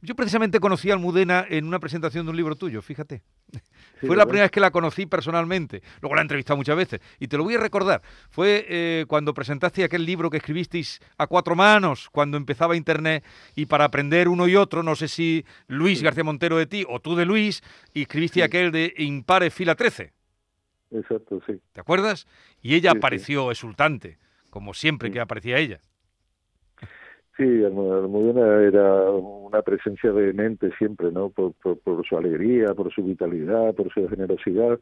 yo 0.00 0.14
precisamente 0.14 0.60
conocí 0.60 0.90
a 0.90 0.94
Almudena 0.94 1.46
en 1.48 1.64
una 1.64 1.78
presentación 1.78 2.26
de 2.26 2.30
un 2.30 2.36
libro 2.36 2.56
tuyo, 2.56 2.82
fíjate. 2.82 3.22
Fue 4.00 4.16
la 4.16 4.24
primera 4.24 4.44
vez 4.44 4.50
que 4.50 4.58
la 4.58 4.72
conocí 4.72 5.06
personalmente. 5.06 5.82
Luego 6.00 6.16
la 6.16 6.22
he 6.22 6.24
entrevistado 6.24 6.56
muchas 6.56 6.76
veces. 6.76 7.00
Y 7.20 7.28
te 7.28 7.36
lo 7.36 7.44
voy 7.44 7.54
a 7.54 7.58
recordar. 7.58 8.02
Fue 8.30 8.66
eh, 8.68 9.04
cuando 9.06 9.32
presentaste 9.32 9.84
aquel 9.84 10.04
libro 10.04 10.28
que 10.28 10.38
escribisteis 10.38 11.00
a 11.18 11.28
cuatro 11.28 11.54
manos, 11.54 12.08
cuando 12.10 12.36
empezaba 12.36 12.76
Internet, 12.76 13.24
y 13.54 13.66
para 13.66 13.84
aprender 13.84 14.28
uno 14.28 14.48
y 14.48 14.56
otro, 14.56 14.82
no 14.82 14.96
sé 14.96 15.06
si 15.06 15.44
Luis 15.68 16.02
García 16.02 16.24
Montero 16.24 16.56
de 16.56 16.66
ti 16.66 16.84
o 16.88 16.98
tú 16.98 17.14
de 17.14 17.26
Luis, 17.26 17.62
y 17.94 18.02
escribiste 18.02 18.42
aquel 18.42 18.72
de 18.72 18.92
Impare 18.98 19.50
Fila 19.50 19.76
13. 19.76 20.12
Exacto, 20.92 21.40
sí. 21.46 21.60
¿Te 21.72 21.80
acuerdas? 21.80 22.26
Y 22.60 22.74
ella 22.74 22.92
apareció 22.92 23.50
exultante, 23.50 24.18
como 24.50 24.74
siempre 24.74 25.10
que 25.10 25.20
aparecía 25.20 25.58
ella. 25.58 25.80
Sí, 27.36 27.64
Almudena 27.64 28.62
era 28.62 29.10
una 29.10 29.62
presencia 29.62 30.12
vehemente 30.12 30.70
siempre, 30.76 31.10
¿no? 31.10 31.30
Por, 31.30 31.54
por, 31.54 32.06
su 32.06 32.16
alegría, 32.16 32.74
por 32.74 32.92
su 32.92 33.02
vitalidad, 33.02 33.74
por 33.74 33.92
su 33.92 34.06
generosidad. 34.06 34.78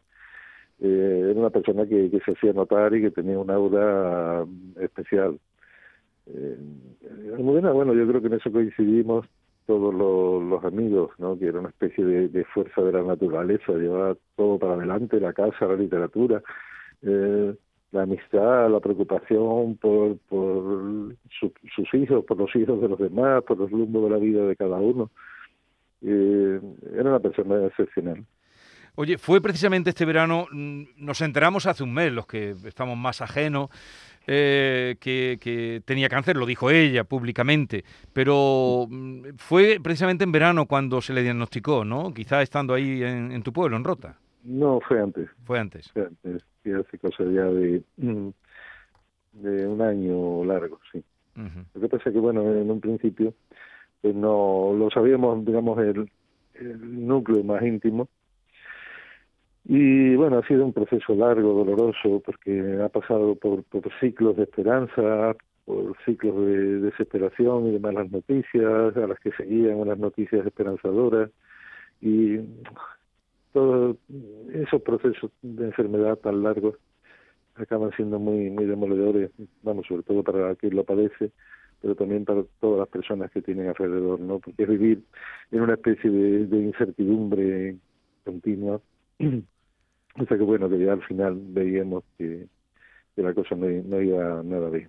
Eh, 0.80 1.28
era 1.30 1.38
una 1.38 1.50
persona 1.50 1.86
que, 1.86 2.10
se 2.24 2.32
hacía 2.32 2.52
notar 2.52 2.92
y 2.94 3.02
que 3.02 3.12
tenía 3.12 3.38
una 3.38 3.54
aura 3.54 4.44
especial. 4.80 5.38
Eh, 6.26 6.56
Almudena, 7.36 7.70
bueno, 7.70 7.94
yo 7.94 8.06
creo 8.08 8.20
que 8.20 8.26
en 8.26 8.34
eso 8.34 8.50
coincidimos 8.50 9.26
todos 9.70 9.94
los, 9.94 10.64
amigos, 10.64 11.12
¿no? 11.18 11.38
que 11.38 11.46
era 11.46 11.60
una 11.60 11.68
especie 11.68 12.04
de, 12.04 12.44
fuerza 12.46 12.82
de 12.82 12.90
la 12.90 13.04
naturaleza, 13.04 13.72
llevaba 13.72 14.16
todo 14.34 14.58
para 14.58 14.74
adelante, 14.74 15.20
la 15.20 15.32
casa, 15.32 15.66
la 15.66 15.76
literatura, 15.76 16.42
eh, 17.02 17.54
la 17.92 18.02
amistad, 18.02 18.68
la 18.68 18.80
preocupación 18.80 19.76
por, 19.76 20.18
por 20.28 21.14
sus 21.38 21.94
hijos, 21.94 22.24
por 22.24 22.36
los 22.36 22.56
hijos 22.56 22.80
de 22.80 22.88
los 22.88 22.98
demás, 22.98 23.44
por 23.44 23.58
los 23.58 23.70
rumbos 23.70 24.02
de 24.02 24.10
la 24.10 24.16
vida 24.16 24.44
de 24.44 24.56
cada 24.56 24.78
uno. 24.78 25.12
Eh, 26.02 26.60
era 26.92 27.10
una 27.10 27.20
persona 27.20 27.64
excepcional. 27.66 28.24
Oye, 28.96 29.18
fue 29.18 29.40
precisamente 29.40 29.90
este 29.90 30.04
verano, 30.04 30.46
mm, 30.50 30.82
nos 30.96 31.20
enteramos 31.20 31.66
hace 31.66 31.84
un 31.84 31.94
mes, 31.94 32.12
los 32.12 32.26
que 32.26 32.56
estamos 32.64 32.98
más 32.98 33.20
ajenos, 33.20 33.70
eh, 34.32 34.94
que, 35.00 35.82
tenía 35.84 36.08
cáncer, 36.08 36.36
lo 36.36 36.46
dijo 36.46 36.70
ella 36.70 37.02
públicamente, 37.02 37.84
pero 38.12 38.86
mm, 38.88 39.30
fue 39.38 39.80
precisamente 39.82 40.22
en 40.22 40.30
verano 40.30 40.66
cuando 40.66 41.00
se 41.00 41.12
le 41.12 41.24
diagnosticó, 41.24 41.84
¿no? 41.84 42.14
Quizá 42.14 42.40
estando 42.40 42.74
ahí 42.74 43.02
en, 43.02 43.42
tu 43.42 43.52
pueblo, 43.52 43.76
en 43.76 43.82
Rota. 43.82 44.16
No, 44.44 44.78
fue 44.86 45.00
antes. 45.00 45.28
Fue 45.44 45.58
antes. 45.58 45.90
Fue 45.90 46.06
antes, 46.06 46.44
hace 46.64 46.98
cosa 46.98 47.24
ya 47.24 47.44
de, 47.46 47.82
mm, 47.96 48.28
de 49.32 49.66
un 49.66 49.82
año 49.82 50.44
largo, 50.44 50.78
sí. 50.92 51.02
Lo 51.74 51.80
que 51.80 51.88
pasa 51.88 52.10
es 52.10 52.12
que, 52.12 52.20
bueno, 52.20 52.42
en 52.54 52.70
un 52.70 52.80
principio, 52.80 53.34
pues 54.00 54.14
no 54.14 54.72
lo 54.78 54.90
sabíamos, 54.90 55.44
digamos, 55.44 55.76
el, 55.80 56.08
el 56.54 57.06
núcleo 57.06 57.42
más 57.42 57.62
íntimo, 57.64 58.08
y 59.64 60.16
bueno, 60.16 60.38
ha 60.38 60.46
sido 60.46 60.64
un 60.64 60.72
proceso 60.72 61.14
largo, 61.14 61.52
doloroso, 61.52 62.22
porque 62.24 62.80
ha 62.82 62.88
pasado 62.88 63.34
por, 63.34 63.62
por 63.64 63.82
ciclos 64.00 64.36
de 64.36 64.44
esperanza, 64.44 65.36
por 65.64 65.96
ciclos 66.04 66.34
de 66.46 66.80
desesperación 66.80 67.66
y 67.66 67.72
de 67.72 67.78
malas 67.78 68.10
noticias, 68.10 68.96
a 68.96 69.06
las 69.06 69.18
que 69.20 69.32
seguían 69.32 69.76
unas 69.76 69.98
noticias 69.98 70.46
esperanzadoras. 70.46 71.30
Y 72.00 72.38
todos 73.52 73.96
esos 74.52 74.80
procesos 74.82 75.30
de 75.42 75.66
enfermedad 75.66 76.16
tan 76.16 76.42
largos 76.42 76.76
acaban 77.56 77.90
siendo 77.92 78.18
muy 78.18 78.48
muy 78.48 78.64
demoledores, 78.64 79.30
vamos, 79.62 79.86
sobre 79.86 80.02
todo 80.02 80.22
para 80.22 80.54
quien 80.54 80.74
lo 80.74 80.84
padece, 80.84 81.30
pero 81.82 81.94
también 81.94 82.24
para 82.24 82.42
todas 82.60 82.78
las 82.78 82.88
personas 82.88 83.30
que 83.30 83.42
tienen 83.42 83.68
alrededor, 83.68 84.18
¿no? 84.20 84.38
Porque 84.38 84.64
vivir 84.64 85.02
en 85.50 85.60
una 85.60 85.74
especie 85.74 86.10
de 86.10 86.56
incertidumbre 86.56 87.76
continua 88.24 88.80
o 89.20 90.26
sea 90.26 90.36
que 90.36 90.42
bueno, 90.42 90.68
que 90.68 90.78
ya 90.78 90.92
al 90.92 91.02
final 91.02 91.38
veíamos 91.38 92.04
que, 92.18 92.46
la 93.16 93.34
cosa 93.34 93.54
no, 93.54 94.00
iba 94.00 94.42
nada 94.42 94.70
bien. 94.70 94.88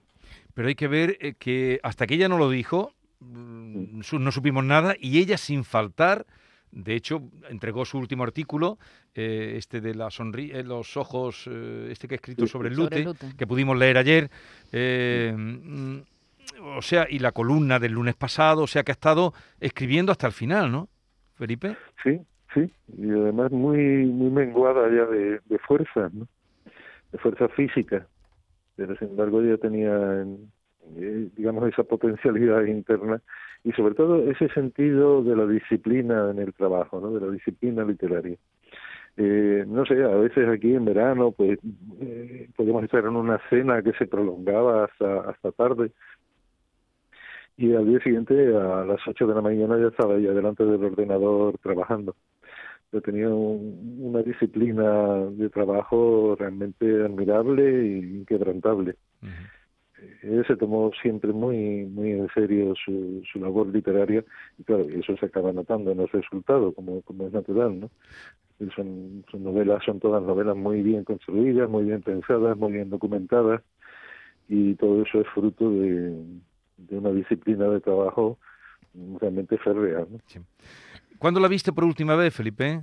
Pero 0.53 0.67
hay 0.69 0.75
que 0.75 0.87
ver 0.87 1.17
eh, 1.19 1.33
que 1.37 1.79
hasta 1.83 2.07
que 2.07 2.15
ella 2.15 2.29
no 2.29 2.37
lo 2.37 2.49
dijo, 2.49 2.93
mm, 3.19 4.01
no 4.19 4.31
supimos 4.31 4.63
nada 4.63 4.95
y 4.97 5.19
ella 5.19 5.37
sin 5.37 5.65
faltar, 5.65 6.25
de 6.71 6.95
hecho, 6.95 7.21
entregó 7.49 7.83
su 7.83 7.97
último 7.97 8.23
artículo, 8.23 8.79
eh, 9.13 9.55
este 9.57 9.81
de 9.81 9.93
la 9.93 10.09
sonrisa, 10.09 10.57
eh, 10.57 10.63
los 10.63 10.95
ojos, 10.95 11.47
este 11.47 12.07
que 12.07 12.15
ha 12.15 12.17
escrito 12.17 12.47
sobre 12.47 12.69
el 12.69 12.75
lute, 12.75 13.05
que 13.37 13.45
pudimos 13.45 13.77
leer 13.77 13.97
ayer. 13.97 14.29
Mm, 14.71 15.99
o 16.77 16.81
sea, 16.81 17.07
y 17.09 17.19
la 17.19 17.33
columna 17.33 17.79
del 17.79 17.91
lunes 17.91 18.15
pasado, 18.15 18.63
o 18.63 18.67
sea, 18.67 18.83
que 18.83 18.91
ha 18.91 18.93
estado 18.93 19.33
escribiendo 19.59 20.13
hasta 20.13 20.27
el 20.27 20.33
final, 20.33 20.71
¿no, 20.71 20.87
Felipe? 21.35 21.75
Sí, 22.03 22.21
Sí, 22.53 22.69
y 22.97 23.09
además 23.09 23.51
muy 23.51 24.05
muy 24.05 24.29
menguada 24.29 24.89
ya 24.89 25.05
de, 25.05 25.39
de 25.45 25.59
fuerza, 25.59 26.09
¿no? 26.13 26.27
de 27.11 27.17
fuerza 27.17 27.47
física. 27.49 28.07
Pero 28.75 28.95
sin 28.97 29.09
embargo 29.09 29.41
ella 29.41 29.57
tenía, 29.57 30.25
eh, 30.97 31.29
digamos, 31.35 31.67
esa 31.71 31.83
potencialidad 31.83 32.63
interna 32.65 33.21
y 33.63 33.71
sobre 33.73 33.95
todo 33.95 34.29
ese 34.29 34.49
sentido 34.49 35.23
de 35.23 35.35
la 35.35 35.45
disciplina 35.45 36.31
en 36.31 36.39
el 36.39 36.53
trabajo, 36.53 36.99
¿no? 36.99 37.11
de 37.11 37.25
la 37.25 37.31
disciplina 37.31 37.83
literaria. 37.83 38.37
Eh, 39.17 39.65
no 39.67 39.85
sé, 39.85 40.01
a 40.03 40.15
veces 40.15 40.47
aquí 40.47 40.73
en 40.73 40.85
verano, 40.85 41.31
pues 41.31 41.59
eh, 41.99 42.49
podíamos 42.55 42.83
estar 42.85 43.03
en 43.03 43.15
una 43.15 43.39
cena 43.49 43.81
que 43.81 43.91
se 43.93 44.07
prolongaba 44.07 44.85
hasta, 44.85 45.29
hasta 45.29 45.51
tarde 45.51 45.91
y 47.57 47.75
al 47.75 47.85
día 47.85 47.99
siguiente 47.99 48.33
a 48.55 48.85
las 48.85 49.05
8 49.05 49.27
de 49.27 49.35
la 49.35 49.41
mañana 49.41 49.77
ya 49.77 49.87
estaba 49.87 50.15
ella 50.15 50.31
delante 50.31 50.63
del 50.63 50.83
ordenador 50.83 51.57
trabajando 51.61 52.15
tenía 52.99 53.29
una 53.29 54.21
disciplina 54.21 55.15
de 55.31 55.49
trabajo 55.49 56.35
realmente 56.37 56.85
admirable 57.03 57.63
e 57.63 57.97
inquebrantable. 57.99 58.95
Él 60.23 60.43
se 60.47 60.57
tomó 60.57 60.91
siempre 61.01 61.31
muy 61.31 61.85
muy 61.85 62.11
en 62.11 62.27
serio 62.33 62.73
su, 62.83 63.21
su 63.31 63.39
labor 63.39 63.67
literaria 63.67 64.25
y 64.57 64.63
claro, 64.63 64.87
eso 64.89 65.15
se 65.15 65.27
acaba 65.27 65.53
notando 65.53 65.91
en 65.91 66.01
el 66.01 66.09
resultado, 66.09 66.73
como, 66.73 67.01
como 67.03 67.27
es 67.27 67.33
natural, 67.33 67.79
¿no? 67.79 67.89
Son, 68.75 69.23
sus 69.31 69.39
novelas 69.39 69.83
son 69.83 69.99
todas 69.99 70.21
novelas 70.21 70.55
muy 70.55 70.83
bien 70.83 71.03
construidas, 71.03 71.67
muy 71.69 71.85
bien 71.85 72.01
pensadas, 72.01 72.55
muy 72.57 72.73
bien 72.73 72.89
documentadas 72.89 73.61
y 74.47 74.75
todo 74.75 75.01
eso 75.01 75.21
es 75.21 75.27
fruto 75.29 75.71
de, 75.71 76.23
de 76.77 76.97
una 76.97 77.11
disciplina 77.11 77.67
de 77.69 77.79
trabajo 77.79 78.37
realmente 79.19 79.57
férrea. 79.57 80.05
¿no? 80.09 80.19
¿Cuándo 81.21 81.39
la 81.39 81.47
viste 81.47 81.71
por 81.71 81.83
última 81.83 82.15
vez, 82.15 82.33
Felipe? 82.33 82.81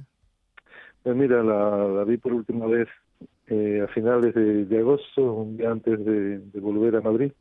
Pues 1.02 1.16
mira, 1.16 1.42
la, 1.42 2.04
vi 2.04 2.18
por 2.18 2.32
última 2.32 2.66
vez 2.66 2.86
eh, 3.48 3.80
a 3.82 3.88
finales 3.92 4.32
de, 4.32 4.78
agosto, 4.78 5.32
un 5.32 5.56
día 5.56 5.72
antes 5.72 6.04
de, 6.04 6.40
volver 6.60 6.94
a 6.94 7.00
Madrid. 7.00 7.32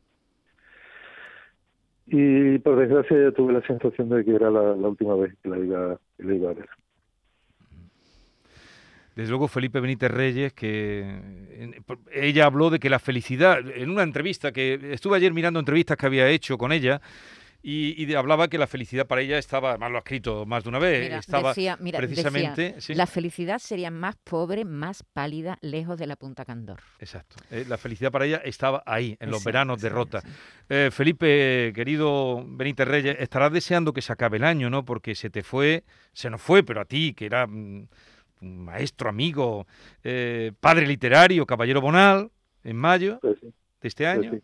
Y 2.08 2.58
por 2.58 2.80
desgracia 2.80 3.30
tuve 3.30 3.52
la 3.52 3.64
sensación 3.64 4.08
de 4.08 4.24
que 4.24 4.34
era 4.34 4.50
la, 4.50 4.72
última 4.72 5.14
vez 5.14 5.36
que 5.40 5.48
la, 5.48 5.58
iba, 5.60 5.92
a 5.92 6.54
ver. 6.54 6.68
Desde 9.14 9.30
luego 9.30 9.46
Felipe 9.46 9.78
Benítez 9.78 10.10
Reyes, 10.10 10.52
que 10.52 11.16
ella 12.10 12.44
habló 12.44 12.70
de 12.70 12.80
que 12.80 12.90
la 12.90 12.98
felicidad, 12.98 13.60
en 13.72 13.90
una 13.90 14.02
entrevista 14.02 14.50
que 14.50 14.80
estuve 14.90 15.16
ayer 15.18 15.32
mirando 15.32 15.60
entrevistas 15.60 15.96
que 15.96 16.06
había 16.06 16.28
hecho 16.28 16.58
con 16.58 16.72
ella, 16.72 17.00
y, 17.60 18.14
hablaba 18.14 18.48
que 18.48 18.56
la 18.56 18.68
felicidad 18.68 19.06
para 19.06 19.20
ella 19.20 19.36
estaba, 19.36 19.70
además 19.70 19.90
lo 19.90 19.96
ha 19.96 20.00
escrito 20.00 20.46
más 20.46 20.62
de 20.62 20.68
una 20.68 20.78
vez, 20.78 21.12
estaba 21.12 21.52
precisamente... 21.52 22.76
La 22.88 23.06
felicidad 23.06 23.58
sería 23.58 23.90
más 23.90 24.16
pobre, 24.16 24.64
más 24.64 25.02
pálida, 25.02 25.58
lejos 25.60 25.98
de 25.98 26.06
la 26.06 26.14
Punta 26.14 26.44
Candor. 26.44 26.80
Exacto. 27.00 27.36
Eh, 27.50 27.64
la 27.68 27.76
felicidad 27.76 28.12
para 28.12 28.26
ella 28.26 28.40
estaba 28.44 28.82
ahí, 28.86 29.16
en 29.18 29.30
los 29.30 29.42
veranos 29.42 29.80
de 29.80 29.88
Rota. 29.88 30.22
Eh, 30.68 30.90
Felipe, 30.92 31.72
querido 31.74 32.44
Benítez 32.46 32.86
Reyes, 32.86 33.16
estarás 33.18 33.52
deseando 33.52 33.92
que 33.92 34.02
se 34.02 34.12
acabe 34.12 34.36
el 34.36 34.44
año, 34.44 34.70
¿no? 34.70 34.84
Porque 34.84 35.16
se 35.16 35.28
te 35.28 35.42
fue, 35.42 35.84
se 36.12 36.30
nos 36.30 36.40
fue, 36.40 36.62
pero 36.62 36.80
a 36.80 36.84
ti, 36.84 37.12
que 37.12 37.26
era 37.26 37.46
mm, 37.46 37.88
maestro, 38.40 39.08
amigo, 39.08 39.66
eh, 40.04 40.52
padre 40.60 40.86
literario, 40.86 41.44
caballero 41.44 41.80
Bonal, 41.80 42.30
en 42.62 42.76
mayo 42.76 43.18
pues 43.20 43.40
de 43.40 43.88
este 43.88 44.04
pues 44.04 44.18
año 44.18 44.40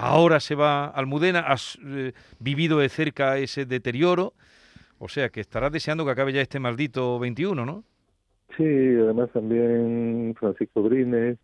ahora 0.00 0.40
se 0.40 0.54
va 0.54 0.86
Almudena, 0.86 1.40
has 1.40 1.78
eh, 1.84 2.12
vivido 2.38 2.78
de 2.78 2.88
cerca 2.88 3.38
ese 3.38 3.66
deterioro, 3.66 4.32
o 4.98 5.08
sea 5.08 5.28
que 5.28 5.40
estarás 5.40 5.72
deseando 5.72 6.04
que 6.04 6.10
acabe 6.12 6.32
ya 6.32 6.40
este 6.40 6.58
maldito 6.58 7.18
21, 7.18 7.64
¿no? 7.64 7.84
Sí, 8.56 8.64
además 8.64 9.30
también 9.32 10.34
Francisco 10.38 10.82
Brines, 10.82 11.38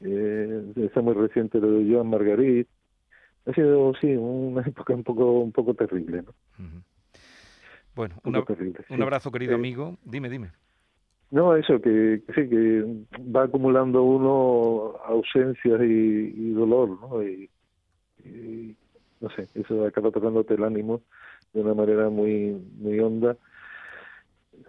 eh, 0.00 0.72
está 0.76 1.00
muy 1.00 1.14
reciente 1.14 1.58
lo 1.58 1.70
de 1.72 1.92
Joan 1.92 2.08
Margarit, 2.08 2.68
ha 3.46 3.52
sido 3.52 3.92
sí 4.00 4.14
una 4.16 4.62
época 4.66 4.94
un 4.94 5.02
poco 5.02 5.40
un 5.40 5.52
poco 5.52 5.74
terrible 5.74 6.22
¿no? 6.22 6.32
bueno 7.94 8.14
un, 8.24 9.02
abrazo 9.02 9.30
querido 9.30 9.54
amigo. 9.54 9.98
Dime 10.04 10.28
dime. 10.28 10.50
No 11.30 11.56
eso 11.56 11.80
que, 11.80 12.22
sí 12.34 12.48
que 12.48 12.84
va 13.34 13.44
acumulando 13.44 14.02
uno 14.02 14.96
ausencias 15.04 15.80
y, 15.82 16.52
dolor 16.52 17.00
no 17.00 17.22
y, 17.22 17.48
no 19.20 19.30
sé 19.30 19.48
eso 19.54 19.86
acaba 19.86 20.10
tocándote 20.10 20.54
el 20.54 20.64
ánimo 20.64 21.00
de 21.52 21.60
una 21.60 21.74
manera 21.74 22.08
muy 22.10 22.60
muy 22.78 22.98
honda 23.00 23.36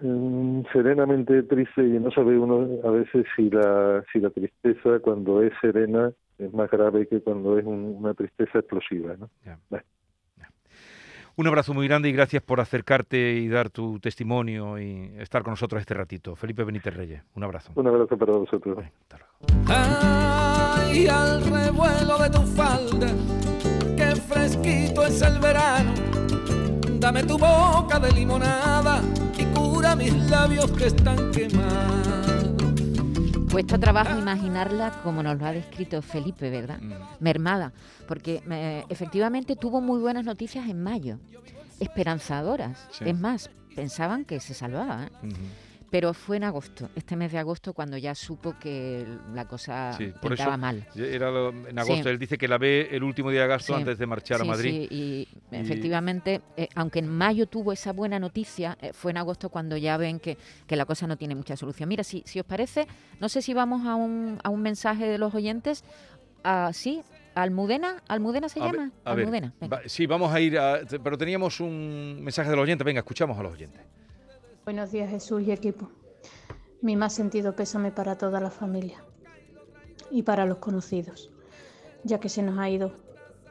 mm, 0.02 0.62
serenamente 0.72 1.44
triste 1.44 1.84
y 1.84 2.00
no 2.00 2.12
sabe 2.12 2.38
uno 2.38 2.80
a 2.88 2.92
veces 2.92 3.26
si 3.36 3.50
la 3.50 4.04
si 4.12 4.20
la 4.20 4.30
tristeza 4.30 5.00
cuando 5.00 5.42
es 5.42 5.54
serena 5.62 6.12
es 6.38 6.54
más 6.54 6.70
grave 6.70 7.08
que 7.08 7.22
cuando 7.22 7.58
es 7.58 7.66
una 7.66 8.14
tristeza 8.14 8.60
explosiva. 8.60 9.16
¿no? 9.18 9.30
Un 11.38 11.48
abrazo 11.48 11.74
muy 11.74 11.86
grande 11.86 12.08
y 12.08 12.14
gracias 12.14 12.42
por 12.42 12.62
acercarte 12.62 13.34
y 13.34 13.50
dar 13.50 13.70
tu 13.70 14.00
testimonio 14.00 14.80
y 14.80 15.12
estar 15.20 15.44
con 15.44 15.52
nosotros 15.52 15.82
este 15.82 15.94
ratito. 15.94 16.36
Felipe 16.38 16.64
Benítez 16.64 16.96
Reyes, 16.96 17.24
un 17.36 17.44
abrazo. 17.44 17.74
Un 17.76 17.88
abrazo 17.88 18.18
para 18.18 18.32
vosotros. 18.34 18.78
Ay, 19.68 21.08
al 21.08 21.44
revuelo 21.44 22.18
de 22.20 22.30
tu 22.30 22.42
falda, 22.56 23.08
fresquito 24.66 25.06
es 25.06 25.22
el 25.22 25.40
verano. 25.40 25.94
Dame 27.00 27.24
tu 27.24 27.38
boca 27.38 28.00
de 28.00 28.12
limonada 28.12 29.02
y 29.38 29.46
cura 29.46 29.96
mis 29.96 30.14
labios 30.30 30.72
que 30.72 30.88
están 30.88 31.32
quemados. 31.32 32.56
Cuesta 33.52 33.78
trabajo 33.78 34.20
imaginarla 34.20 35.02
como 35.04 35.24
nos 35.24 35.40
lo 35.40 35.46
ha 35.46 35.52
descrito 35.54 36.02
Felipe, 36.02 36.50
¿verdad? 36.50 36.80
Mm. 36.82 36.94
Mermada, 37.20 37.72
porque 38.08 38.42
eh, 38.50 38.84
efectivamente 38.90 39.56
tuvo 39.56 39.82
muy 39.82 40.00
buenas 40.00 40.26
noticias 40.26 40.68
en 40.68 40.82
mayo, 40.82 41.20
esperanzadoras. 41.80 42.90
Es 43.00 43.18
más, 43.18 43.50
pensaban 43.76 44.26
que 44.26 44.40
se 44.40 44.54
salvaba. 44.54 45.06
¿eh? 45.06 45.30
Pero 45.90 46.14
fue 46.14 46.38
en 46.38 46.44
agosto, 46.44 46.90
este 46.96 47.16
mes 47.16 47.32
de 47.32 47.38
agosto, 47.38 47.74
cuando 47.74 47.98
ya 47.98 48.16
supo 48.16 48.56
que 48.60 49.06
la 49.34 49.46
cosa 49.46 49.94
sí, 49.94 50.12
pintaba 50.22 50.58
mal. 50.58 50.88
Era 50.96 51.30
en 51.50 51.78
agosto, 51.78 52.10
él 52.10 52.20
dice 52.20 52.38
que 52.38 52.48
la 52.48 52.58
ve 52.58 52.90
el 52.92 53.04
último 53.04 53.30
día 53.30 53.42
de 53.46 53.54
agosto 53.54 53.76
antes 53.76 53.98
de 53.98 54.06
marchar 54.06 54.42
a 54.42 54.46
Madrid. 54.46 54.88
Sí, 54.90 54.96
y, 54.96 55.28
efectivamente, 55.52 56.42
eh, 56.58 56.68
aunque 56.76 57.00
en 57.00 57.08
mayo 57.08 57.48
tuvo 57.48 57.72
esa 57.72 57.94
buena 57.94 58.20
noticia, 58.20 58.78
eh, 58.82 58.92
fue 58.94 59.12
en 59.12 59.18
agosto 59.18 59.50
cuando 59.50 59.78
ya 59.78 59.98
ven 59.98 60.20
que, 60.20 60.38
que, 60.68 60.76
la 60.76 60.86
cosa 60.86 61.08
no 61.08 61.18
tiene 61.18 61.36
mucha 61.36 61.56
solución. 61.56 61.88
Mira, 61.88 62.04
si, 62.04 62.24
si 62.26 62.40
os 62.40 62.46
parece, 62.46 62.88
no 63.20 63.30
sé 63.30 63.42
si 63.42 63.54
vamos 63.54 63.86
a 63.86 63.96
un, 63.96 64.40
a 64.44 64.50
un 64.50 64.62
mensaje 64.62 65.08
de 65.08 65.18
los 65.18 65.34
oyentes. 65.34 65.84
Ah, 66.44 66.72
sí, 66.74 67.02
Almudena, 67.36 68.02
¿Almudena 68.08 68.48
se 68.48 68.60
llama? 68.60 68.92
Almudena. 69.04 69.54
sí, 69.88 70.06
vamos 70.08 70.34
a 70.34 70.40
ir 70.40 70.58
a, 70.58 70.80
pero 71.04 71.18
teníamos 71.18 71.60
un 71.60 72.20
mensaje 72.22 72.50
de 72.50 72.56
los 72.56 72.64
oyentes. 72.64 72.86
Venga, 72.86 73.00
escuchamos 73.00 73.38
a 73.38 73.44
los 73.44 73.54
oyentes. 73.54 73.82
Buenos 74.66 74.92
días 74.92 75.12
Jesús 75.12 75.44
y 75.44 75.52
equipo. 75.52 75.92
Mi 76.82 76.96
más 76.96 77.14
sentido 77.14 77.56
pésame 77.56 77.92
para 77.92 78.18
toda 78.18 78.40
la 78.40 78.50
familia 78.50 79.06
y 80.10 80.24
para 80.24 80.48
los 80.48 80.58
conocidos, 80.58 81.30
ya 82.04 82.20
que 82.20 82.30
se 82.30 82.42
nos 82.42 82.58
ha 82.58 82.68
ido 82.68 82.92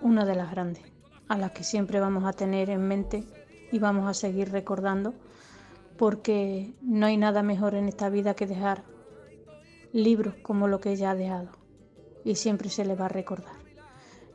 una 0.00 0.24
de 0.24 0.34
las 0.34 0.50
grandes, 0.50 0.82
a 1.28 1.38
las 1.38 1.52
que 1.52 1.62
siempre 1.62 2.00
vamos 2.00 2.24
a 2.24 2.32
tener 2.32 2.68
en 2.68 2.88
mente 2.88 3.22
y 3.70 3.78
vamos 3.78 4.08
a 4.08 4.14
seguir 4.14 4.50
recordando, 4.50 5.14
porque 5.96 6.74
no 6.82 7.06
hay 7.06 7.16
nada 7.16 7.44
mejor 7.44 7.76
en 7.76 7.86
esta 7.86 8.08
vida 8.08 8.34
que 8.34 8.48
dejar 8.48 8.82
libros 9.92 10.34
como 10.42 10.66
lo 10.66 10.80
que 10.80 10.90
ella 10.90 11.12
ha 11.12 11.14
dejado, 11.14 11.50
y 12.24 12.34
siempre 12.34 12.70
se 12.70 12.84
le 12.84 12.96
va 12.96 13.04
a 13.04 13.10
recordar. 13.20 13.54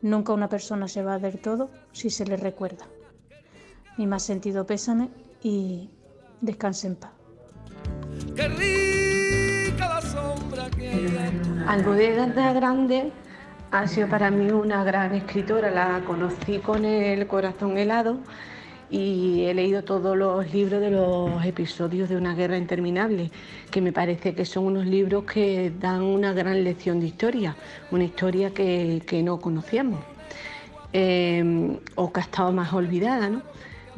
Nunca 0.02 0.32
una 0.32 0.48
persona 0.48 0.88
se 0.88 1.04
va 1.04 1.16
a 1.16 1.20
ver 1.20 1.42
todo 1.42 1.72
si 1.92 2.10
se 2.10 2.26
le 2.26 2.38
recuerda. 2.38 2.88
Mi 3.98 4.08
más 4.08 4.24
sentido 4.24 4.66
pésame 4.66 5.10
y 5.44 5.90
Descanse 6.42 6.88
en 6.88 6.96
paz. 6.96 7.12
Qué 8.36 8.48
rica 8.48 9.90
la 9.90 10.02
sombra 10.02 10.70
que 10.70 11.64
Grande 12.54 13.12
ha 13.72 13.88
sido 13.88 14.08
para 14.08 14.32
mí 14.32 14.50
una 14.52 14.84
gran 14.84 15.14
escritora. 15.14 15.70
La 15.70 16.02
conocí 16.06 16.60
con 16.60 16.86
el 16.86 17.28
corazón 17.28 17.78
helado 17.78 18.20
y 18.90 19.44
he 19.44 19.54
leído 19.54 19.84
todos 19.84 20.18
los 20.18 20.52
libros 20.54 20.82
de 20.82 20.92
los 20.92 21.46
episodios 21.46 22.10
de 22.10 22.18
Una 22.18 22.34
guerra 22.34 22.58
interminable, 22.58 23.30
que 23.70 23.82
me 23.82 23.92
parece 23.92 24.34
que 24.34 24.46
son 24.46 24.66
unos 24.66 24.86
libros 24.86 25.26
que 25.26 25.72
dan 25.80 26.02
una 26.02 26.34
gran 26.34 26.64
lección 26.64 27.00
de 27.00 27.08
historia, 27.08 27.56
una 27.92 28.06
historia 28.06 28.52
que, 28.52 29.22
no 29.24 29.40
conocíamos 29.40 30.00
eh, 30.94 31.78
o 31.96 32.12
que 32.12 32.20
ha 32.20 32.24
estado 32.24 32.52
más 32.52 32.74
olvidada. 32.74 33.30
¿no? 33.30 33.42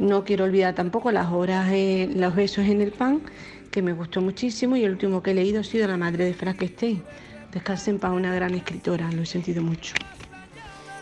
No 0.02 0.24
quiero 0.24 0.46
olvidar 0.46 0.74
tampoco 0.74 1.12
las 1.12 1.32
horas, 1.32 1.70
eh, 1.72 2.10
los 2.16 2.34
besos 2.34 2.66
en 2.66 2.82
el 2.82 2.92
pan, 2.92 3.22
que 3.70 3.84
me 3.84 3.94
gustó 3.94 4.20
muchísimo, 4.20 4.76
y 4.76 4.84
el 4.84 4.94
último 4.94 5.22
que 5.22 5.30
he 5.30 5.34
leído 5.36 5.60
ha 5.60 5.64
sido 5.64 5.88
La 5.88 5.96
madre 5.96 6.26
de 6.26 6.34
Frankenstein. 6.34 7.04
Descansen 7.52 8.00
para 8.00 8.16
una 8.16 8.34
gran 8.34 8.56
escritora, 8.56 9.12
lo 9.12 9.22
he 9.22 9.28
sentido 9.28 9.62
mucho. 9.62 9.94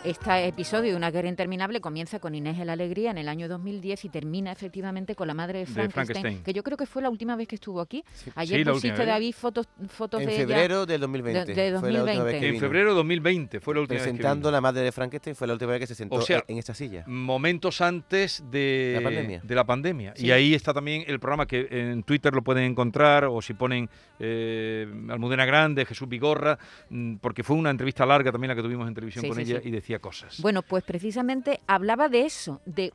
Este 0.06 0.48
episodio 0.48 0.92
de 0.92 0.96
Una 0.96 1.12
guerra 1.12 1.28
interminable 1.28 1.82
comienza 1.82 2.20
con 2.20 2.34
Inés 2.34 2.58
el 2.58 2.70
Alegría 2.70 3.12
en 3.12 3.18
el 3.18 3.28
año 3.28 3.50
2010 3.50 4.06
y 4.06 4.10
termina 4.10 4.50
efectivamente 4.50 5.14
con 5.14 5.28
la 5.28 5.34
madre 5.34 5.60
de 5.60 5.66
Frankenstein, 5.66 6.42
que 6.42 6.54
yo 6.54 6.64
creo 6.64 6.78
que 6.78 6.86
fue 6.86 7.02
la 7.02 7.10
última 7.10 7.36
vez 7.36 7.50
que 7.50 7.56
estuvo 7.56 7.82
aquí. 7.82 8.06
Ayer 8.36 8.66
pusiste, 8.66 9.06
David, 9.06 9.36
fotos, 9.36 9.68
fotos 9.90 10.22
de 10.22 10.32
febrero 10.32 10.86
del 10.86 11.02
2020. 11.02 11.54
De, 11.54 11.72
2020. 11.72 12.48
en 12.48 12.60
febrero 12.60 12.92
de 12.92 12.96
2020 12.96 13.60
fue 13.60 13.76
la 13.76 13.82
última 13.82 14.00
Presentando 14.00 14.48
vez 14.48 14.54
la 14.54 14.62
madre 14.62 14.84
de 14.84 14.92
Frankenstein 14.94 15.36
fue 15.36 15.48
la 15.48 15.54
última 15.54 15.72
vez 15.72 15.82
que 15.82 15.88
se 15.88 15.96
sentó 15.96 16.24
en 16.48 16.58
esta 16.58 16.74
silla. 16.74 17.04
Momentos 17.06 17.82
antes 17.82 18.42
de 18.50 18.94
la 18.96 19.04
pandemia. 19.04 19.42
De 19.44 19.56
la 19.56 19.66
pandemia. 19.66 20.14
Y 20.16 20.32
ahí 20.32 20.54
está 20.54 20.74
también 20.74 21.04
el 21.08 21.20
programa 21.20 21.46
que 21.46 21.68
en 21.70 22.04
Twitter 22.04 22.34
lo 22.34 22.42
pueden 22.42 22.64
encontrar 22.64 23.26
o 23.26 23.42
si 23.42 23.54
ponen 23.54 23.90
eh, 24.18 24.88
Almudena 25.10 25.46
Grande, 25.46 25.86
Jesús 25.86 26.08
Vigorra, 26.08 26.58
mm, 26.90 27.16
porque 27.18 27.44
fue 27.44 27.58
una 27.58 27.70
entrevista 27.70 28.06
larga 28.06 28.32
también 28.32 28.50
la 28.50 28.56
que 28.56 28.62
tuvimos 28.62 28.88
en 28.88 28.94
televisión 28.94 29.28
con 29.28 29.38
ella 29.38 29.60
y 29.62 29.72
decía 29.72 29.88
cosas. 29.97 30.39
Bueno, 30.41 30.62
pues 30.62 30.84
precisamente 30.84 31.60
hablaba 31.65 32.08
de 32.08 32.25
eso, 32.25 32.62
de, 32.65 32.93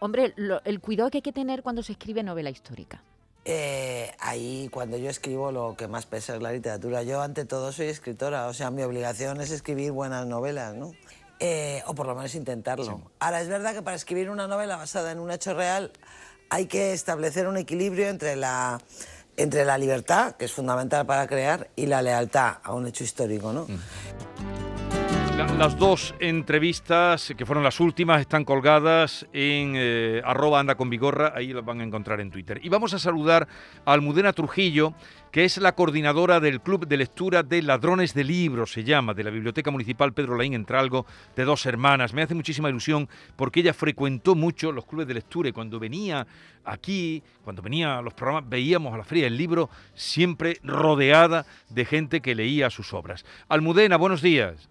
hombre, 0.00 0.34
el 0.36 0.80
cuidado 0.80 1.10
que 1.10 1.18
hay 1.18 1.22
que 1.22 1.32
tener 1.32 1.62
cuando 1.62 1.82
se 1.82 1.92
escribe 1.92 2.22
novela 2.22 2.50
histórica. 2.50 3.02
Eh, 3.46 4.10
ahí 4.20 4.68
cuando 4.70 4.96
yo 4.96 5.10
escribo 5.10 5.52
lo 5.52 5.76
que 5.76 5.86
más 5.86 6.06
pesa 6.06 6.34
es 6.34 6.42
la 6.42 6.52
literatura. 6.52 7.02
Yo 7.02 7.20
ante 7.20 7.44
todo 7.44 7.72
soy 7.72 7.86
escritora, 7.86 8.46
o 8.46 8.54
sea, 8.54 8.70
mi 8.70 8.82
obligación 8.82 9.40
es 9.40 9.50
escribir 9.50 9.92
buenas 9.92 10.26
novelas, 10.26 10.74
¿no? 10.74 10.92
Eh, 11.40 11.82
o 11.86 11.94
por 11.94 12.06
lo 12.06 12.14
menos 12.14 12.34
intentarlo. 12.34 13.02
Ahora, 13.18 13.42
es 13.42 13.48
verdad 13.48 13.74
que 13.74 13.82
para 13.82 13.96
escribir 13.96 14.30
una 14.30 14.46
novela 14.46 14.76
basada 14.76 15.12
en 15.12 15.18
un 15.18 15.30
hecho 15.30 15.52
real 15.52 15.92
hay 16.48 16.66
que 16.66 16.92
establecer 16.92 17.46
un 17.48 17.56
equilibrio 17.56 18.08
entre 18.08 18.36
la 18.36 18.80
entre 19.36 19.64
la 19.64 19.76
libertad, 19.76 20.36
que 20.36 20.44
es 20.44 20.52
fundamental 20.52 21.04
para 21.06 21.26
crear, 21.26 21.68
y 21.74 21.86
la 21.86 22.02
lealtad 22.02 22.58
a 22.62 22.72
un 22.72 22.86
hecho 22.86 23.02
histórico, 23.02 23.52
¿no? 23.52 23.66
Las 25.36 25.78
dos 25.78 26.14
entrevistas, 26.20 27.32
que 27.36 27.46
fueron 27.46 27.64
las 27.64 27.80
últimas, 27.80 28.20
están 28.20 28.44
colgadas 28.44 29.26
en 29.32 29.72
eh, 29.76 30.20
arroba 30.24 30.60
anda 30.60 30.74
con 30.74 30.90
vigorra, 30.90 31.32
ahí 31.34 31.52
las 31.52 31.64
van 31.64 31.80
a 31.80 31.84
encontrar 31.84 32.20
en 32.20 32.30
Twitter. 32.30 32.60
Y 32.62 32.68
vamos 32.68 32.92
a 32.94 32.98
saludar 32.98 33.48
a 33.84 33.92
Almudena 33.92 34.32
Trujillo, 34.32 34.94
que 35.32 35.44
es 35.44 35.58
la 35.58 35.74
coordinadora 35.74 36.38
del 36.38 36.60
Club 36.60 36.86
de 36.86 36.96
Lectura 36.96 37.42
de 37.42 37.62
Ladrones 37.62 38.14
de 38.14 38.24
Libros, 38.24 38.72
se 38.72 38.84
llama, 38.84 39.14
de 39.14 39.24
la 39.24 39.30
Biblioteca 39.30 39.70
Municipal 39.70 40.12
Pedro 40.12 40.36
Laín 40.36 40.54
Entralgo, 40.54 41.06
de 41.34 41.44
dos 41.44 41.66
hermanas. 41.66 42.12
Me 42.12 42.22
hace 42.22 42.34
muchísima 42.34 42.68
ilusión 42.68 43.08
porque 43.34 43.60
ella 43.60 43.74
frecuentó 43.74 44.34
mucho 44.34 44.70
los 44.70 44.86
clubes 44.86 45.08
de 45.08 45.14
lectura 45.14 45.48
y 45.48 45.52
cuando 45.52 45.80
venía 45.80 46.26
aquí, 46.64 47.22
cuando 47.42 47.62
venía 47.62 47.98
a 47.98 48.02
los 48.02 48.14
programas, 48.14 48.48
veíamos 48.48 48.92
a 48.94 48.98
la 48.98 49.04
fría 49.04 49.26
el 49.26 49.36
libro 49.36 49.70
siempre 49.94 50.58
rodeada 50.62 51.46
de 51.70 51.84
gente 51.84 52.20
que 52.20 52.34
leía 52.34 52.70
sus 52.70 52.92
obras. 52.92 53.24
Almudena, 53.48 53.96
buenos 53.96 54.22
días. 54.22 54.68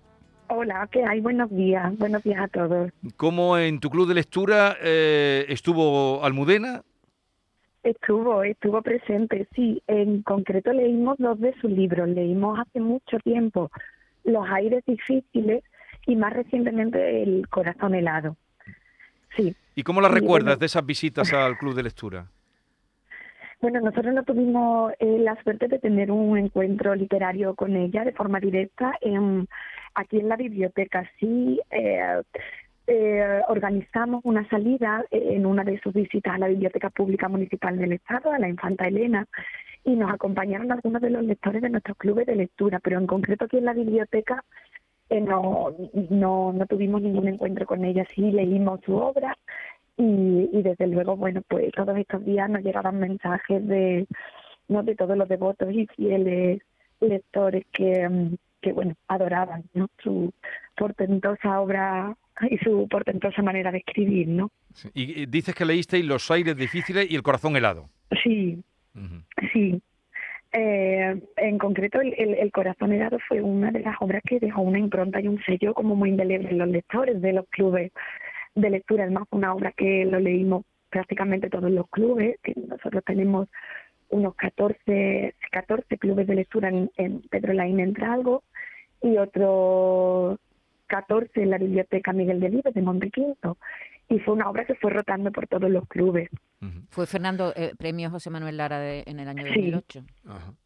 Hola, 0.56 0.88
¿qué 0.92 1.04
hay? 1.04 1.20
Buenos 1.20 1.50
días, 1.50 1.98
buenos 1.98 2.22
días 2.22 2.40
a 2.40 2.48
todos. 2.48 2.92
¿Cómo 3.18 3.58
en 3.58 3.80
tu 3.80 3.90
club 3.90 4.08
de 4.08 4.14
lectura 4.14 4.78
eh, 4.84 5.46
estuvo 5.50 6.24
Almudena? 6.24 6.84
Estuvo, 7.82 8.44
estuvo 8.44 8.84
presente, 8.84 9.48
sí. 9.56 9.82
En 9.88 10.22
concreto 10.22 10.72
leímos 10.72 11.18
dos 11.18 11.40
de 11.40 11.56
sus 11.60 11.72
libros. 11.72 12.08
Leímos 12.08 12.60
hace 12.60 12.80
mucho 12.80 13.18
tiempo 13.24 13.72
Los 14.26 14.48
aires 14.48 14.84
difíciles 14.86 15.64
y 16.06 16.16
más 16.16 16.34
recientemente 16.34 17.24
El 17.24 17.48
corazón 17.50 17.96
helado. 17.96 18.38
Sí. 19.36 19.56
¿Y 19.74 19.82
cómo 19.82 20.02
la 20.02 20.10
recuerdas 20.10 20.60
de 20.60 20.68
esas 20.68 20.86
visitas 20.86 21.34
al 21.34 21.58
club 21.58 21.74
de 21.74 21.84
lectura? 21.84 22.28
Bueno, 23.64 23.80
nosotros 23.80 24.14
no 24.14 24.24
tuvimos 24.24 24.92
eh, 25.00 25.20
la 25.20 25.42
suerte 25.42 25.70
de 25.70 25.80
tener 25.80 26.12
un 26.12 26.38
encuentro 26.38 26.94
literario 26.96 27.56
con 27.56 27.78
ella 27.78 28.04
de 28.04 28.12
forma 28.12 28.42
directa 28.42 28.92
en, 29.00 29.48
aquí 29.96 30.20
en 30.20 30.30
la 30.30 30.36
biblioteca. 30.36 31.10
Sí, 31.20 31.60
eh, 31.72 32.22
eh, 32.88 33.42
organizamos 33.48 34.22
una 34.26 34.48
salida 34.50 35.06
en 35.12 35.46
una 35.46 35.64
de 35.64 35.80
sus 35.80 35.94
visitas 35.94 36.36
a 36.36 36.38
la 36.38 36.48
Biblioteca 36.48 36.90
Pública 36.90 37.30
Municipal 37.30 37.78
del 37.78 37.94
Estado, 37.94 38.32
a 38.32 38.40
la 38.40 38.50
Infanta 38.50 38.88
Elena, 38.88 39.26
y 39.86 39.96
nos 39.96 40.12
acompañaron 40.12 40.72
algunos 40.72 41.02
de 41.02 41.10
los 41.10 41.24
lectores 41.24 41.62
de 41.62 41.70
nuestros 41.70 41.98
clubes 41.98 42.26
de 42.26 42.36
lectura, 42.36 42.80
pero 42.80 43.00
en 43.00 43.08
concreto 43.08 43.46
aquí 43.46 43.58
en 43.58 43.66
la 43.66 43.74
biblioteca 43.74 44.44
eh, 45.10 45.22
no, 45.22 45.76
no, 46.10 46.54
no 46.54 46.66
tuvimos 46.66 47.02
ningún 47.02 47.28
encuentro 47.28 47.66
con 47.66 47.86
ella, 47.86 48.06
sí 48.14 48.32
leímos 48.32 48.82
su 48.86 48.96
obra 48.96 49.38
y, 49.98 50.50
y 50.52 50.62
desde 50.62 50.88
luego, 50.88 51.16
bueno, 51.16 51.42
pues 51.48 51.72
todos 51.74 51.98
estos 51.98 52.26
días 52.26 52.50
nos 52.50 52.64
llegaban 52.64 53.00
mensajes 53.00 53.66
de, 53.68 54.08
¿no? 54.68 54.84
de 54.84 54.96
todos 54.96 55.18
los 55.18 55.30
devotos 55.30 55.72
y 55.72 55.88
fieles 55.88 56.62
lectores 57.00 57.66
que, 57.72 58.08
mm, 58.10 58.36
que 58.64 58.72
bueno, 58.72 58.96
adoraban 59.08 59.66
¿no? 59.74 59.90
su 60.02 60.34
portentosa 60.76 61.60
obra 61.60 62.16
y 62.50 62.58
su 62.60 62.88
portentosa 62.90 63.44
manera 63.44 63.72
de 63.72 63.80
escribir, 63.80 64.28
¿no? 64.28 64.50
Sí. 64.74 64.90
Y, 64.96 65.26
dices 65.28 65.54
que 65.54 65.66
leísteis 65.66 66.06
Los 66.06 66.32
aires 66.32 66.56
difíciles 66.56 67.12
y 67.12 67.16
El 67.16 67.22
corazón 67.22 67.56
helado. 67.56 67.90
Sí, 68.24 68.64
sí. 69.52 69.82
Eh, 70.52 71.20
en 71.38 71.58
concreto, 71.58 72.00
el, 72.00 72.14
el, 72.16 72.36
el 72.36 72.52
Corazón 72.52 72.92
helado 72.92 73.18
fue 73.28 73.42
una 73.42 73.72
de 73.72 73.80
las 73.80 73.96
obras 74.00 74.22
que 74.24 74.40
dejó 74.40 74.62
una 74.62 74.78
impronta 74.78 75.20
y 75.20 75.28
un 75.28 75.42
sello 75.44 75.74
como 75.74 75.96
muy 75.96 76.10
indeleble 76.10 76.50
en 76.52 76.60
los 76.60 76.68
lectores 76.68 77.20
de 77.22 77.34
los 77.34 77.48
clubes 77.50 77.92
de 78.54 78.70
lectura. 78.70 79.04
Además, 79.04 79.28
una 79.32 79.52
obra 79.52 79.74
que 79.76 80.06
lo 80.06 80.20
leímos 80.20 80.64
prácticamente 80.92 81.50
todos 81.50 81.72
los 81.72 81.90
clubes, 81.90 82.38
que 82.44 82.54
nosotros 82.68 83.04
tenemos 83.04 83.50
unos 84.10 84.36
14, 84.36 85.34
14 85.52 85.98
clubes 85.98 86.28
de 86.28 86.36
lectura 86.36 86.70
en, 86.70 86.92
en 86.98 87.22
Pedro 87.32 87.54
Laín 87.54 87.80
Entralgo 87.80 88.44
y 89.04 89.18
otros 89.18 90.40
14 90.88 91.42
en 91.44 91.50
la 91.52 91.58
Biblioteca 91.58 92.14
Miguel 92.14 92.40
de 92.40 92.50
Vives 92.50 92.74
de 92.74 92.82
Montequinto. 92.82 93.58
Y 94.10 94.20
fue 94.20 94.34
una 94.34 94.50
obra 94.50 94.66
que 94.66 94.76
fue 94.76 94.92
rotando 94.92 95.32
por 95.32 95.48
todos 95.48 95.70
los 95.72 95.88
clubes. 95.88 96.30
Fue 96.90 97.06
Fernando, 97.08 97.52
eh, 97.56 97.74
premio 97.78 98.10
José 98.10 98.30
Manuel 98.30 98.58
Lara 98.58 98.78
de- 98.80 99.04
en 99.08 99.20
el 99.20 99.28
año 99.28 99.44
Sí. 99.44 99.72
2008. 99.72 100.04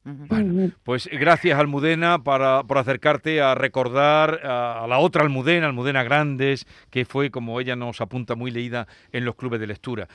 Ujú. 0.05 0.25
Bueno, 0.27 0.71
pues 0.83 1.07
gracias 1.11 1.57
Almudena 1.57 2.19
para, 2.23 2.63
por 2.63 2.77
acercarte 2.77 3.41
a 3.41 3.55
recordar 3.55 4.41
a, 4.43 4.83
a 4.83 4.87
la 4.87 4.99
otra 4.99 5.23
Almudena, 5.23 5.67
Almudena 5.67 6.03
Grandes, 6.03 6.65
que 6.91 7.05
fue, 7.05 7.31
como 7.31 7.59
ella 7.59 7.75
nos 7.75 8.01
apunta, 8.01 8.35
muy 8.35 8.51
leída 8.51 8.87
en 9.11 9.23
los 9.25 9.35
clubes 9.35 9.59
de 9.59 9.67
lectura. 9.67 10.07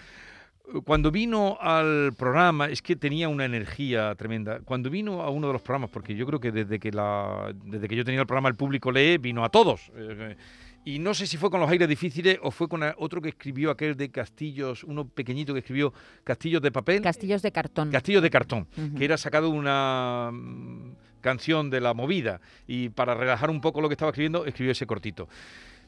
Cuando 0.84 1.10
vino 1.10 1.58
al 1.60 2.12
programa, 2.16 2.68
es 2.68 2.82
que 2.82 2.96
tenía 2.96 3.28
una 3.28 3.44
energía 3.44 4.14
tremenda. 4.14 4.60
Cuando 4.60 4.90
vino 4.90 5.22
a 5.22 5.30
uno 5.30 5.48
de 5.48 5.52
los 5.52 5.62
programas, 5.62 5.90
porque 5.90 6.14
yo 6.14 6.24
creo 6.26 6.40
que 6.40 6.52
desde 6.52 6.78
que, 6.78 6.92
la, 6.92 7.52
desde 7.64 7.88
que 7.88 7.96
yo 7.96 8.04
tenía 8.04 8.20
el 8.20 8.26
programa 8.26 8.48
El 8.48 8.54
Público 8.54 8.90
Lee, 8.92 9.18
vino 9.18 9.44
a 9.44 9.48
todos. 9.48 9.90
eh, 9.96 10.36
y 10.84 10.98
no 10.98 11.14
sé 11.14 11.26
si 11.28 11.36
fue 11.36 11.48
con 11.48 11.60
los 11.60 11.70
aires 11.70 11.88
difíciles 11.88 12.38
o 12.42 12.50
fue 12.50 12.68
con 12.68 12.82
otro 12.98 13.22
que 13.22 13.28
escribió 13.28 13.70
aquel 13.70 13.96
de 13.96 14.10
Castillos, 14.10 14.82
uno 14.82 15.06
pequeñito 15.06 15.52
que 15.52 15.60
escribió 15.60 15.92
Castillos 16.24 16.60
de 16.60 16.72
papel. 16.72 17.02
Castillos 17.02 17.40
de 17.40 17.52
cartón. 17.52 17.90
Castillos 17.90 18.22
de 18.22 18.30
cartón, 18.30 18.66
que 18.96 19.04
era 19.04 19.16
sacado 19.16 19.50
una 19.50 20.30
mm, 20.32 20.94
canción 21.20 21.70
de 21.70 21.80
la 21.80 21.94
movida 21.94 22.40
y 22.66 22.88
para 22.88 23.14
relajar 23.14 23.48
un 23.48 23.60
poco 23.60 23.80
lo 23.80 23.88
que 23.88 23.94
estaba 23.94 24.10
escribiendo, 24.10 24.44
escribió 24.44 24.72
ese 24.72 24.86
cortito. 24.86 25.28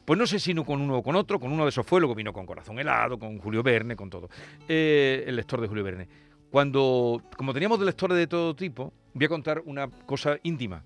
Pues 0.04 0.18
no 0.18 0.26
sé 0.26 0.38
si 0.38 0.52
no 0.52 0.64
con 0.64 0.80
uno 0.80 0.98
o 0.98 1.02
con 1.02 1.16
otro, 1.16 1.40
con 1.40 1.50
uno 1.50 1.62
de 1.64 1.70
esos 1.70 1.86
fue, 1.86 1.98
luego 2.00 2.14
vino 2.14 2.32
con 2.32 2.44
Corazón 2.46 2.78
Helado, 2.78 3.18
con 3.18 3.38
Julio 3.38 3.62
Verne, 3.62 3.96
con 3.96 4.10
todo. 4.10 4.28
Eh, 4.68 5.24
el 5.26 5.36
lector 5.36 5.60
de 5.60 5.68
Julio 5.68 5.82
Verne. 5.84 6.08
Cuando, 6.50 7.22
como 7.36 7.52
teníamos 7.54 7.78
de 7.80 7.86
lectores 7.86 8.16
de 8.18 8.26
todo 8.26 8.54
tipo, 8.54 8.92
voy 9.14 9.24
a 9.24 9.28
contar 9.28 9.62
una 9.64 9.88
cosa 9.88 10.36
íntima. 10.42 10.82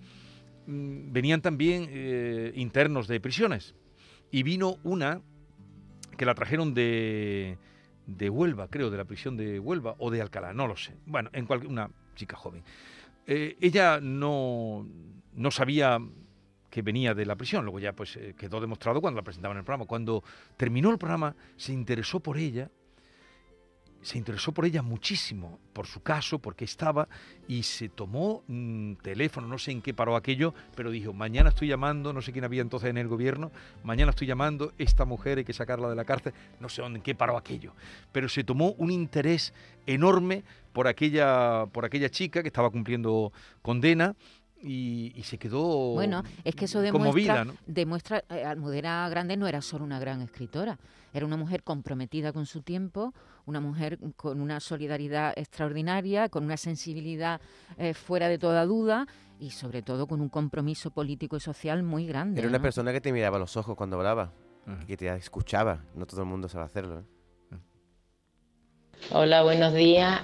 Mm, 0.66 1.12
Venían 1.12 1.40
también 1.42 1.86
eh, 1.90 2.52
internos 2.54 3.08
de 3.08 3.20
prisiones 3.20 3.74
y 4.30 4.42
vino 4.44 4.76
una 4.84 5.20
que 6.16 6.24
la 6.24 6.34
trajeron 6.34 6.72
de, 6.74 7.58
de 8.06 8.30
Huelva, 8.30 8.68
creo, 8.68 8.88
de 8.90 8.96
la 8.98 9.04
prisión 9.04 9.36
de 9.36 9.58
Huelva 9.58 9.94
o 9.98 10.10
de 10.10 10.20
Alcalá, 10.22 10.52
no 10.52 10.66
lo 10.68 10.76
sé. 10.76 10.94
Bueno, 11.06 11.28
en 11.32 11.44
cual- 11.46 11.66
una 11.66 11.90
chica 12.14 12.36
joven. 12.36 12.62
Eh, 13.26 13.56
ella 13.60 14.00
no, 14.00 14.86
no 15.34 15.50
sabía 15.50 15.98
que 16.70 16.82
venía 16.82 17.14
de 17.14 17.26
la 17.26 17.36
prisión, 17.36 17.64
luego 17.64 17.78
ya 17.78 17.92
pues 17.92 18.16
eh, 18.16 18.34
quedó 18.36 18.60
demostrado 18.60 19.00
cuando 19.00 19.18
la 19.20 19.24
presentaban 19.24 19.56
en 19.56 19.60
el 19.60 19.64
programa. 19.64 19.86
Cuando 19.86 20.22
terminó 20.56 20.90
el 20.90 20.98
programa 20.98 21.34
se 21.56 21.72
interesó 21.72 22.20
por 22.20 22.38
ella, 22.38 22.70
se 24.02 24.16
interesó 24.16 24.52
por 24.52 24.64
ella 24.64 24.82
muchísimo, 24.82 25.58
por 25.72 25.86
su 25.86 26.02
caso, 26.02 26.38
porque 26.38 26.64
estaba, 26.64 27.08
y 27.48 27.62
se 27.64 27.88
tomó 27.88 28.44
mm, 28.46 28.94
teléfono, 28.94 29.48
no 29.48 29.58
sé 29.58 29.72
en 29.72 29.82
qué 29.82 29.92
paró 29.92 30.16
aquello, 30.16 30.54
pero 30.76 30.90
dijo, 30.90 31.12
mañana 31.12 31.48
estoy 31.48 31.68
llamando, 31.68 32.12
no 32.12 32.22
sé 32.22 32.32
quién 32.32 32.44
había 32.44 32.62
entonces 32.62 32.90
en 32.90 32.98
el 32.98 33.08
gobierno, 33.08 33.50
mañana 33.82 34.10
estoy 34.10 34.26
llamando, 34.26 34.72
esta 34.78 35.04
mujer 35.04 35.38
hay 35.38 35.44
que 35.44 35.52
sacarla 35.52 35.88
de 35.88 35.96
la 35.96 36.04
cárcel, 36.04 36.32
no 36.60 36.68
sé 36.68 36.82
en 36.82 37.00
qué 37.02 37.14
paró 37.14 37.36
aquello, 37.36 37.72
pero 38.12 38.28
se 38.28 38.44
tomó 38.44 38.72
un 38.78 38.90
interés 38.90 39.52
enorme 39.86 40.44
por 40.72 40.86
aquella, 40.86 41.66
por 41.72 41.84
aquella 41.84 42.08
chica 42.08 42.42
que 42.42 42.48
estaba 42.48 42.70
cumpliendo 42.70 43.32
condena 43.62 44.14
y, 44.62 45.12
y 45.14 45.22
se 45.22 45.38
quedó 45.38 45.94
Bueno, 45.94 46.22
es 46.44 46.54
que 46.54 46.64
eso 46.66 46.80
demuestra, 46.80 47.44
¿no? 47.44 47.54
demuestra 47.66 48.24
eh, 48.28 48.44
Almudena 48.44 49.08
Grande 49.08 49.36
no 49.36 49.46
era 49.46 49.60
solo 49.62 49.84
una 49.84 49.98
gran 49.98 50.20
escritora, 50.20 50.78
era 51.12 51.24
una 51.26 51.36
mujer 51.36 51.62
comprometida 51.62 52.32
con 52.32 52.46
su 52.46 52.62
tiempo, 52.62 53.14
una 53.46 53.60
mujer 53.60 53.98
con 54.16 54.40
una 54.40 54.60
solidaridad 54.60 55.32
extraordinaria, 55.36 56.28
con 56.28 56.44
una 56.44 56.56
sensibilidad 56.56 57.40
eh, 57.76 57.94
fuera 57.94 58.28
de 58.28 58.38
toda 58.38 58.64
duda 58.64 59.06
y 59.40 59.50
sobre 59.50 59.82
todo 59.82 60.06
con 60.06 60.20
un 60.20 60.28
compromiso 60.28 60.90
político 60.90 61.36
y 61.36 61.40
social 61.40 61.82
muy 61.82 62.06
grande. 62.06 62.40
Era 62.40 62.48
una 62.48 62.58
¿no? 62.58 62.62
persona 62.62 62.92
que 62.92 63.00
te 63.00 63.12
miraba 63.12 63.36
a 63.36 63.40
los 63.40 63.56
ojos 63.56 63.76
cuando 63.76 63.96
hablaba, 63.96 64.32
que 64.86 64.96
te 64.96 65.08
escuchaba. 65.14 65.84
No 65.94 66.06
todo 66.06 66.22
el 66.22 66.26
mundo 66.26 66.48
sabe 66.48 66.66
hacerlo. 66.66 67.00
¿eh? 67.00 67.17
Hola, 69.10 69.42
buenos 69.42 69.72
días. 69.72 70.20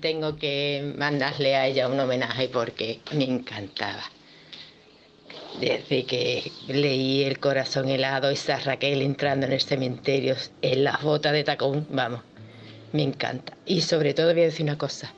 Tengo 0.00 0.36
que 0.36 0.94
mandarle 0.96 1.56
a 1.56 1.66
ella 1.66 1.88
un 1.88 1.98
homenaje 1.98 2.48
porque 2.48 3.00
me 3.12 3.24
encantaba. 3.24 4.04
Desde 5.60 6.04
que 6.06 6.52
leí 6.68 7.24
El 7.24 7.40
corazón 7.40 7.88
helado, 7.88 8.30
esa 8.30 8.58
Raquel 8.60 9.02
entrando 9.02 9.46
en 9.46 9.52
el 9.52 9.60
cementerio 9.60 10.36
en 10.62 10.84
las 10.84 11.02
botas 11.02 11.32
de 11.32 11.42
tacón, 11.42 11.86
vamos, 11.90 12.20
me 12.92 13.02
encanta. 13.02 13.54
Y 13.66 13.80
sobre 13.80 14.14
todo 14.14 14.32
voy 14.32 14.42
a 14.42 14.46
decir 14.46 14.64
una 14.64 14.78
cosa, 14.78 15.12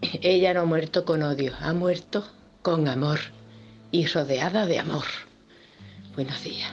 ella 0.00 0.54
no 0.54 0.60
ha 0.60 0.64
muerto 0.64 1.04
con 1.04 1.22
odio, 1.22 1.52
ha 1.60 1.74
muerto 1.74 2.26
con 2.62 2.88
amor 2.88 3.20
y 3.90 4.06
rodeada 4.06 4.64
de 4.64 4.78
amor. 4.78 5.04
Buenos 6.14 6.42
días. 6.42 6.72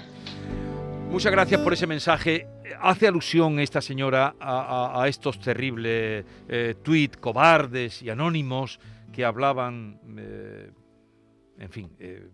Muchas 1.09 1.31
gracias 1.33 1.59
por 1.59 1.73
ese 1.73 1.85
mensaje. 1.85 2.47
Hace 2.81 3.07
alusión 3.07 3.59
esta 3.59 3.81
señora 3.81 4.35
a, 4.39 5.05
estos 5.07 5.39
terribles 5.39 6.25
eh, 6.47 7.09
cobardes 7.19 8.01
y 8.01 8.09
anónimos 8.09 8.79
que 9.11 9.23
hablaban, 9.23 9.99
eh, 10.17 10.71
en 11.59 11.69
fin, 11.69 11.91
eh, 11.99 12.29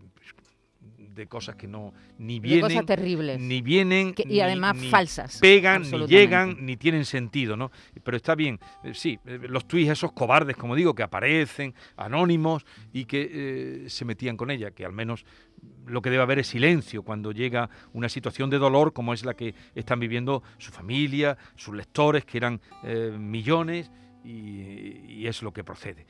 de 1.14 1.26
cosas 1.26 1.56
que 1.56 1.66
no 1.66 1.92
ni 2.18 2.34
De 2.34 2.40
vienen, 2.40 2.62
cosas 2.62 2.86
terribles. 2.86 3.40
ni 3.40 3.60
vienen, 3.62 4.14
Que- 4.14 4.22
y 4.22 4.26
ni- 4.34 4.40
además 4.40 4.76
ni 4.76 4.88
falsas, 4.88 5.38
pegan, 5.40 5.82
ni 5.82 6.06
llegan, 6.06 6.56
ni 6.64 6.76
tienen 6.76 7.04
sentido, 7.04 7.56
¿no? 7.56 7.70
Pero 8.02 8.16
está 8.16 8.34
bien, 8.34 8.58
eh, 8.84 8.92
sí, 8.94 9.18
eh, 9.26 9.38
los 9.48 9.66
tuits 9.66 9.90
esos 9.90 10.12
cobardes, 10.12 10.56
como 10.56 10.74
digo, 10.74 10.94
que 10.94 11.02
aparecen, 11.02 11.74
anónimos 11.96 12.64
y 12.92 13.04
que 13.04 13.30
eh, 13.84 13.84
se 13.90 14.04
metían 14.04 14.36
con 14.36 14.50
ella, 14.50 14.70
que 14.70 14.84
al 14.84 14.92
menos 14.92 15.24
lo 15.86 16.00
que 16.00 16.10
debe 16.10 16.22
haber 16.22 16.38
es 16.38 16.46
silencio 16.46 17.02
cuando 17.02 17.32
llega 17.32 17.68
una 17.92 18.08
situación 18.08 18.48
de 18.48 18.58
dolor 18.58 18.92
como 18.92 19.12
es 19.12 19.24
la 19.24 19.34
que 19.34 19.54
están 19.74 20.00
viviendo 20.00 20.42
su 20.58 20.70
familia, 20.72 21.36
sus 21.56 21.74
lectores, 21.74 22.24
que 22.24 22.38
eran 22.38 22.60
eh, 22.84 23.14
millones, 23.18 23.90
y, 24.24 25.20
y 25.22 25.26
es 25.26 25.42
lo 25.42 25.52
que 25.52 25.64
procede. 25.64 26.06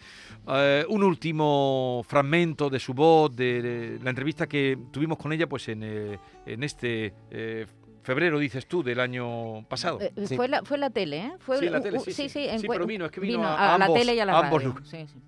Eh, 0.49 0.85
un 0.89 1.03
último 1.03 2.03
fragmento 2.07 2.69
de 2.71 2.79
su 2.81 2.93
voz, 2.95 3.35
de, 3.35 3.63
de 3.63 3.99
la 4.03 4.11
entrevista 4.11 4.47
que 4.49 4.77
tuvimos 4.91 5.19
con 5.19 5.33
ella 5.33 5.49
pues 5.49 5.69
en, 5.69 5.83
eh, 5.85 6.19
en 6.47 6.63
este 6.65 7.13
eh, 7.31 7.67
febrero, 8.03 8.39
dices 8.39 8.67
tú, 8.67 8.83
del 8.83 8.99
año 9.01 9.63
pasado. 9.69 10.01
Eh, 10.01 10.13
fue, 10.37 10.49
la, 10.49 10.63
fue 10.63 10.79
la 10.79 10.91
tele, 10.91 11.19
¿eh? 11.19 11.33
Fue 11.39 11.59
Sí, 11.59 11.69
la 11.69 11.81
tele, 11.81 12.01
sí, 12.01 12.13
sí. 12.13 12.29
Sí, 12.29 12.67
pero 12.69 12.87
vino, 12.87 13.05
es 13.07 13.11
que 13.13 13.21
vino 13.21 13.45
a 13.45 13.75
a, 13.75 13.79
la 13.79 13.85
ambos- 13.87 13.99
tele 13.99 14.15
y 14.15 14.21
a 14.21 14.25
la 14.25 14.33
a 14.33 14.39
ambos 14.47 14.65
radio. 14.65 14.85
Sí, 14.85 15.07
sí. 15.07 15.19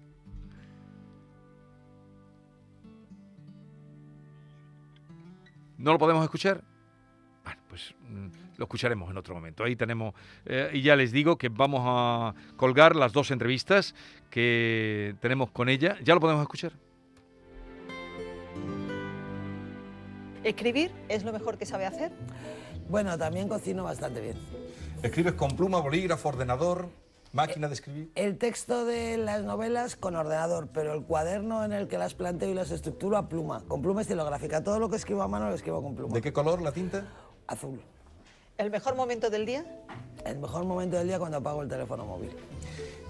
¿No 5.78 5.92
lo 5.92 5.98
podemos 5.98 6.22
escuchar? 6.24 6.62
Bueno, 7.44 7.60
pues 7.68 7.94
mm, 8.08 8.28
lo 8.62 8.66
escucharemos 8.66 9.10
en 9.10 9.16
otro 9.18 9.34
momento. 9.34 9.64
Ahí 9.64 9.74
tenemos, 9.74 10.14
eh, 10.46 10.70
y 10.72 10.82
ya 10.82 10.94
les 10.94 11.10
digo 11.10 11.36
que 11.36 11.48
vamos 11.48 11.82
a 11.84 12.32
colgar 12.56 12.94
las 12.94 13.12
dos 13.12 13.32
entrevistas 13.32 13.94
que 14.30 15.16
tenemos 15.20 15.50
con 15.50 15.68
ella. 15.68 15.98
¿Ya 16.04 16.14
lo 16.14 16.20
podemos 16.20 16.42
escuchar? 16.42 16.72
¿Escribir 20.44 20.92
es 21.08 21.24
lo 21.24 21.32
mejor 21.32 21.58
que 21.58 21.66
sabe 21.66 21.86
hacer? 21.86 22.12
Bueno, 22.88 23.18
también 23.18 23.48
cocino 23.48 23.82
bastante 23.82 24.20
bien. 24.20 24.36
¿Escribes 25.02 25.34
con 25.34 25.56
pluma, 25.56 25.80
bolígrafo, 25.80 26.28
ordenador, 26.28 26.88
máquina 27.32 27.66
de 27.66 27.74
escribir? 27.74 28.12
El 28.14 28.38
texto 28.38 28.84
de 28.84 29.16
las 29.16 29.42
novelas 29.42 29.96
con 29.96 30.14
ordenador, 30.14 30.68
pero 30.72 30.94
el 30.94 31.02
cuaderno 31.02 31.64
en 31.64 31.72
el 31.72 31.88
que 31.88 31.98
las 31.98 32.14
planteo 32.14 32.48
y 32.48 32.54
las 32.54 32.70
estructuro 32.70 33.16
a 33.16 33.28
pluma, 33.28 33.64
con 33.66 33.82
pluma 33.82 34.02
estilográfica. 34.02 34.62
Todo 34.62 34.78
lo 34.78 34.88
que 34.88 34.96
escribo 34.96 35.22
a 35.22 35.28
mano 35.28 35.48
lo 35.48 35.54
escribo 35.54 35.82
con 35.82 35.96
pluma. 35.96 36.14
¿De 36.14 36.22
qué 36.22 36.32
color 36.32 36.62
la 36.62 36.70
tinta? 36.70 37.06
Azul. 37.48 37.80
¿El 38.58 38.70
mejor 38.70 38.94
momento 38.94 39.30
del 39.30 39.46
día? 39.46 39.64
El 40.24 40.38
mejor 40.38 40.64
momento 40.64 40.96
del 40.96 41.08
día 41.08 41.18
cuando 41.18 41.38
apago 41.38 41.62
el 41.62 41.68
teléfono 41.68 42.04
móvil. 42.04 42.30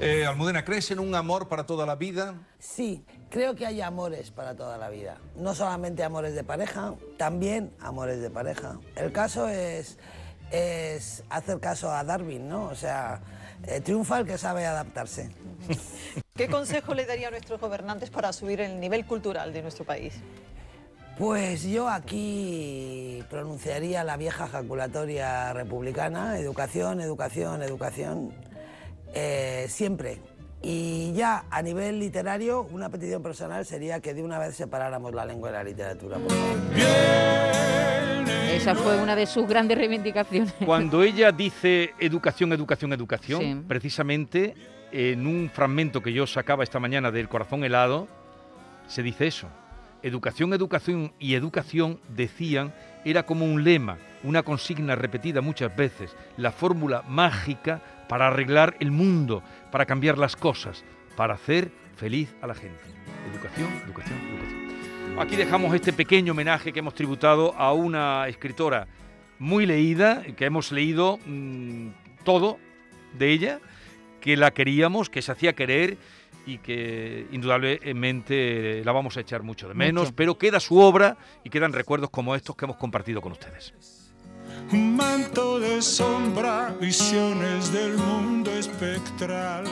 Eh, 0.00 0.24
Almudena, 0.24 0.64
¿crees 0.64 0.90
en 0.90 0.98
un 0.98 1.14
amor 1.14 1.48
para 1.48 1.66
toda 1.66 1.84
la 1.84 1.94
vida? 1.96 2.34
Sí, 2.58 3.04
creo 3.28 3.54
que 3.54 3.66
hay 3.66 3.80
amores 3.80 4.30
para 4.30 4.56
toda 4.56 4.78
la 4.78 4.88
vida. 4.88 5.18
No 5.36 5.54
solamente 5.54 6.02
amores 6.02 6.34
de 6.34 6.44
pareja, 6.44 6.94
también 7.18 7.72
amores 7.80 8.20
de 8.20 8.30
pareja. 8.30 8.78
El 8.96 9.12
caso 9.12 9.48
es, 9.48 9.98
es 10.50 11.22
hacer 11.28 11.60
caso 11.60 11.90
a 11.90 12.02
Darwin, 12.02 12.48
¿no? 12.48 12.64
O 12.64 12.74
sea, 12.74 13.20
eh, 13.66 13.80
triunfa 13.80 14.20
el 14.20 14.26
que 14.26 14.38
sabe 14.38 14.64
adaptarse. 14.64 15.30
¿Qué 16.34 16.48
consejo 16.48 16.94
le 16.94 17.04
daría 17.04 17.28
a 17.28 17.30
nuestros 17.30 17.60
gobernantes 17.60 18.10
para 18.10 18.32
subir 18.32 18.60
el 18.60 18.80
nivel 18.80 19.04
cultural 19.06 19.52
de 19.52 19.62
nuestro 19.62 19.84
país? 19.84 20.14
Pues 21.18 21.62
yo 21.64 21.88
aquí 21.88 23.22
pronunciaría 23.30 24.02
la 24.02 24.16
vieja 24.16 24.48
jaculatoria 24.48 25.52
republicana, 25.52 26.38
educación, 26.38 27.00
educación, 27.00 27.62
educación, 27.62 28.32
eh, 29.14 29.66
siempre. 29.68 30.18
Y 30.62 31.12
ya 31.12 31.44
a 31.50 31.60
nivel 31.60 31.98
literario, 31.98 32.62
una 32.70 32.88
petición 32.88 33.22
personal 33.22 33.66
sería 33.66 34.00
que 34.00 34.14
de 34.14 34.22
una 34.22 34.38
vez 34.38 34.56
separáramos 34.56 35.12
la 35.14 35.26
lengua 35.26 35.50
de 35.50 35.58
la 35.58 35.64
literatura. 35.64 36.18
Por 36.18 36.30
favor. 36.30 36.58
Esa 38.52 38.74
fue 38.74 38.96
una 39.02 39.16
de 39.16 39.26
sus 39.26 39.46
grandes 39.48 39.76
reivindicaciones. 39.76 40.54
Cuando 40.64 41.02
ella 41.02 41.32
dice 41.32 41.94
educación, 41.98 42.52
educación, 42.52 42.92
educación, 42.92 43.40
Sí. 43.40 43.62
precisamente 43.66 44.54
en 44.92 45.26
un 45.26 45.50
fragmento 45.52 46.02
que 46.02 46.12
yo 46.12 46.26
sacaba 46.26 46.62
esta 46.62 46.78
mañana 46.78 47.10
del 47.10 47.28
corazón 47.28 47.64
helado, 47.64 48.06
se 48.86 49.02
dice 49.02 49.26
eso. 49.26 49.48
Educación, 50.02 50.52
educación 50.52 51.12
y 51.20 51.34
educación, 51.34 52.00
decían, 52.08 52.74
era 53.04 53.24
como 53.24 53.44
un 53.44 53.62
lema, 53.62 53.98
una 54.24 54.42
consigna 54.42 54.96
repetida 54.96 55.40
muchas 55.40 55.74
veces, 55.76 56.16
la 56.36 56.50
fórmula 56.50 57.02
mágica 57.08 57.80
para 58.08 58.26
arreglar 58.26 58.76
el 58.80 58.90
mundo, 58.90 59.42
para 59.70 59.86
cambiar 59.86 60.18
las 60.18 60.34
cosas, 60.34 60.84
para 61.16 61.34
hacer 61.34 61.70
feliz 61.96 62.34
a 62.42 62.48
la 62.48 62.54
gente. 62.54 62.80
Educación, 63.32 63.68
educación, 63.86 64.18
educación. 64.28 65.18
Aquí 65.20 65.36
dejamos 65.36 65.74
este 65.74 65.92
pequeño 65.92 66.32
homenaje 66.32 66.72
que 66.72 66.80
hemos 66.80 66.94
tributado 66.94 67.54
a 67.54 67.72
una 67.72 68.26
escritora 68.28 68.88
muy 69.38 69.66
leída, 69.66 70.22
que 70.36 70.46
hemos 70.46 70.72
leído 70.72 71.18
mm, 71.26 71.88
todo 72.24 72.58
de 73.18 73.30
ella, 73.30 73.60
que 74.20 74.36
la 74.36 74.52
queríamos, 74.52 75.10
que 75.10 75.22
se 75.22 75.30
hacía 75.30 75.52
querer 75.52 75.98
y 76.46 76.58
que 76.58 77.26
indudablemente 77.32 78.82
la 78.84 78.92
vamos 78.92 79.16
a 79.16 79.20
echar 79.20 79.42
mucho 79.42 79.68
de 79.68 79.74
menos, 79.74 80.04
Mucho. 80.04 80.16
pero 80.16 80.38
queda 80.38 80.60
su 80.60 80.78
obra 80.78 81.16
y 81.44 81.50
quedan 81.50 81.72
recuerdos 81.72 82.10
como 82.10 82.34
estos 82.34 82.56
que 82.56 82.64
hemos 82.64 82.76
compartido 82.76 83.20
con 83.20 83.32
ustedes. 83.32 83.74
Un 84.72 84.96
manto 84.96 85.58
de 85.60 85.80
sombra, 85.82 86.74
visiones 86.80 87.72
del 87.72 87.94
mundo 87.96 88.50
espectral. 88.52 89.64